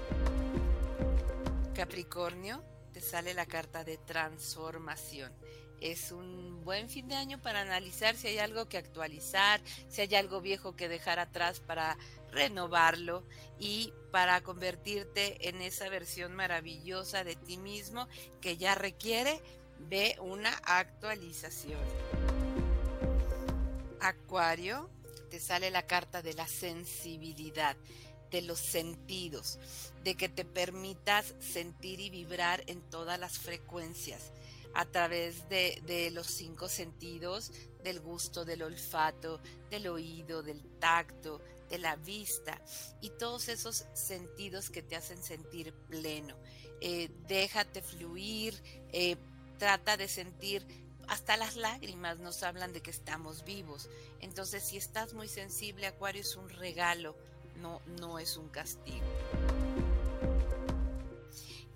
Capricornio, 1.75 2.63
te 2.93 3.01
sale 3.01 3.35
la 3.35 3.47
carta 3.47 3.85
de 3.85 3.99
transformación 3.99 5.33
es 5.81 6.13
un 6.13 6.65
buen 6.65 6.89
fin 6.89 7.09
de 7.09 7.15
año 7.15 7.41
para 7.41 7.61
analizar 7.61 8.17
si 8.17 8.29
hay 8.29 8.39
algo 8.39 8.69
que 8.69 8.79
actualizar, 8.79 9.61
si 9.89 10.01
hay 10.01 10.15
algo 10.15 10.41
viejo 10.41 10.77
que 10.77 10.89
dejar 10.89 11.19
atrás 11.19 11.61
para 11.61 11.99
renovarlo 12.33 13.25
y 13.59 13.93
para 14.11 14.43
convertirte 14.43 15.49
en 15.49 15.61
esa 15.61 15.89
versión 15.91 16.35
maravillosa 16.35 17.23
de 17.23 17.37
ti 17.37 17.59
mismo 17.59 18.09
que 18.41 18.57
ya 18.57 18.75
requiere 18.75 19.43
de 19.79 20.17
una 20.21 20.51
actualización. 20.65 21.81
Acuario, 24.01 24.91
te 25.31 25.41
sale 25.41 25.71
la 25.71 25.87
carta 25.87 26.23
de 26.23 26.35
la 26.35 26.47
sensibilidad 26.47 27.77
de 28.31 28.43
los 28.43 28.59
sentidos, 28.59 29.59
de 30.03 30.17
que 30.17 30.29
te 30.29 30.45
permitas 30.45 31.35
sentir 31.39 32.01
y 32.01 32.11
vibrar 32.11 32.65
en 32.67 32.81
todas 32.91 33.19
las 33.19 33.39
frecuencias 33.39 34.33
a 34.75 34.85
través 34.87 35.49
de, 35.49 36.11
los 36.13 36.27
cinco 36.27 36.69
sentidos, 36.69 37.53
del 37.85 38.01
gusto, 38.01 38.45
del 38.45 38.63
olfato, 38.63 39.41
del 39.71 39.87
oído, 39.87 40.43
del 40.43 40.63
tacto, 40.81 41.41
de 41.69 41.79
la 41.79 41.97
vista 41.97 42.61
y 43.01 43.11
todos 43.11 43.49
esos 43.49 43.87
sentidos 43.95 44.71
que 44.71 44.83
te 44.83 44.97
hacen 44.97 45.23
sentir 45.23 45.73
pleno. 45.73 46.37
Eh, 46.81 47.11
déjate 47.29 47.83
fluir, 47.83 48.61
eh, 48.93 49.17
trata 49.59 49.97
de 49.97 50.09
sentir, 50.09 50.67
hasta 51.09 51.37
las 51.37 51.57
lágrimas 51.57 52.19
nos 52.19 52.43
hablan 52.43 52.73
de 52.73 52.81
que 52.81 52.91
estamos 52.91 53.45
vivos. 53.45 53.89
Entonces, 54.21 54.65
si 54.65 54.77
estás 54.77 55.15
muy 55.15 55.29
sensible, 55.29 55.87
Acuario 55.87 56.23
es 56.23 56.37
un 56.37 56.49
regalo, 56.49 57.17
no, 57.61 57.81
no 58.01 58.19
es 58.19 58.37
un 58.37 58.49
castigo. 58.49 59.05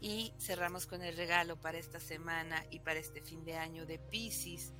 Y 0.00 0.32
cerramos 0.38 0.86
con 0.86 1.02
el 1.02 1.16
regalo 1.16 1.56
para 1.56 1.78
esta 1.78 2.00
semana 2.00 2.64
y 2.70 2.78
para 2.78 3.00
este 3.00 3.20
fin 3.20 3.44
de 3.44 3.56
año 3.56 3.84
de 3.84 3.98
Pisces, 3.98 4.72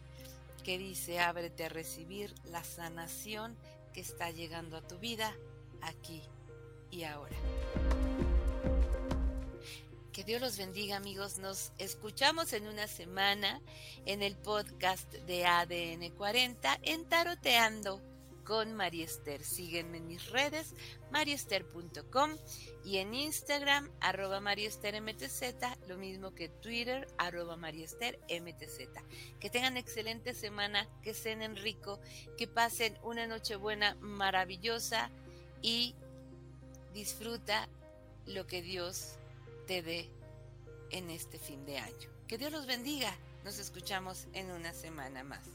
que 0.63 0.79
dice, 0.79 1.19
ábrete 1.19 1.65
a 1.65 1.69
recibir 1.69 2.35
la 2.45 2.63
sanación 2.63 3.57
que 3.93 4.01
está 4.01 4.31
llegando 4.31 4.77
a 4.77 4.87
tu 4.87 4.99
vida 4.99 5.35
aquí 5.83 6.23
y 6.91 7.05
ahora. 7.05 7.37
Dios 10.29 10.43
los 10.43 10.59
bendiga 10.59 10.99
amigos. 10.99 11.39
Nos 11.39 11.73
escuchamos 11.79 12.53
en 12.53 12.69
una 12.69 12.87
semana 12.87 13.63
en 14.05 14.23
el 14.23 14.37
podcast 14.37 15.11
de 15.11 15.47
ADN 15.47 16.11
40 16.19 16.81
en 16.83 17.09
Taroteando 17.09 18.03
con 18.45 18.75
Mariester. 18.75 19.43
Síguenme 19.43 19.97
en 19.97 20.07
mis 20.07 20.29
redes, 20.29 20.75
mariester.com 21.11 22.33
y 22.85 22.99
en 22.99 23.15
Instagram, 23.15 23.91
arroba 24.01 24.39
mariestermtz, 24.39 25.41
lo 25.87 25.97
mismo 25.97 26.35
que 26.35 26.51
Twitter, 26.51 27.09
arroba 27.17 27.57
mariestermtz. 27.57 28.79
Que 29.41 29.49
tengan 29.49 29.79
excelente 29.79 30.35
semana, 30.35 30.87
que 31.01 31.15
cenen 31.15 31.57
rico, 31.57 32.01
que 32.37 32.47
pasen 32.47 32.99
una 33.03 33.27
noche 33.27 33.57
buena 33.57 33.95
maravillosa 34.03 35.11
y 35.63 35.95
disfruta 36.93 37.67
lo 38.27 38.47
que 38.47 38.61
Dios 38.61 39.15
te 39.67 39.81
dé 39.81 40.18
en 40.91 41.11
este 41.11 41.39
fin 41.39 41.65
de 41.65 41.79
año. 41.79 42.09
Que 42.27 42.39
Dios 42.39 42.53
los 42.53 42.67
bendiga. 42.67 43.15
Nos 43.45 43.59
escuchamos 43.59 44.27
en 44.33 44.51
una 44.51 44.73
semana 44.73 45.25
más. 45.25 45.47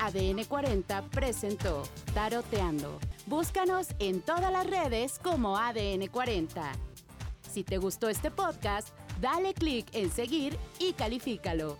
ADN 0.00 0.44
40 0.44 1.02
presentó 1.10 1.84
Taroteando. 2.12 2.98
Búscanos 3.26 3.88
en 4.00 4.20
todas 4.20 4.50
las 4.50 4.66
redes 4.66 5.20
como 5.20 5.56
ADN 5.56 6.08
40. 6.08 6.72
Si 7.52 7.62
te 7.62 7.78
gustó 7.78 8.08
este 8.08 8.30
podcast, 8.30 8.88
dale 9.20 9.54
clic 9.54 9.86
en 9.92 10.10
seguir 10.10 10.58
y 10.80 10.94
califícalo. 10.94 11.78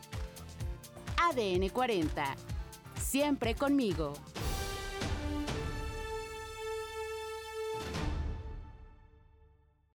ADN 1.17 1.69
40. 1.71 2.37
Siempre 3.01 3.55
conmigo. 3.55 4.13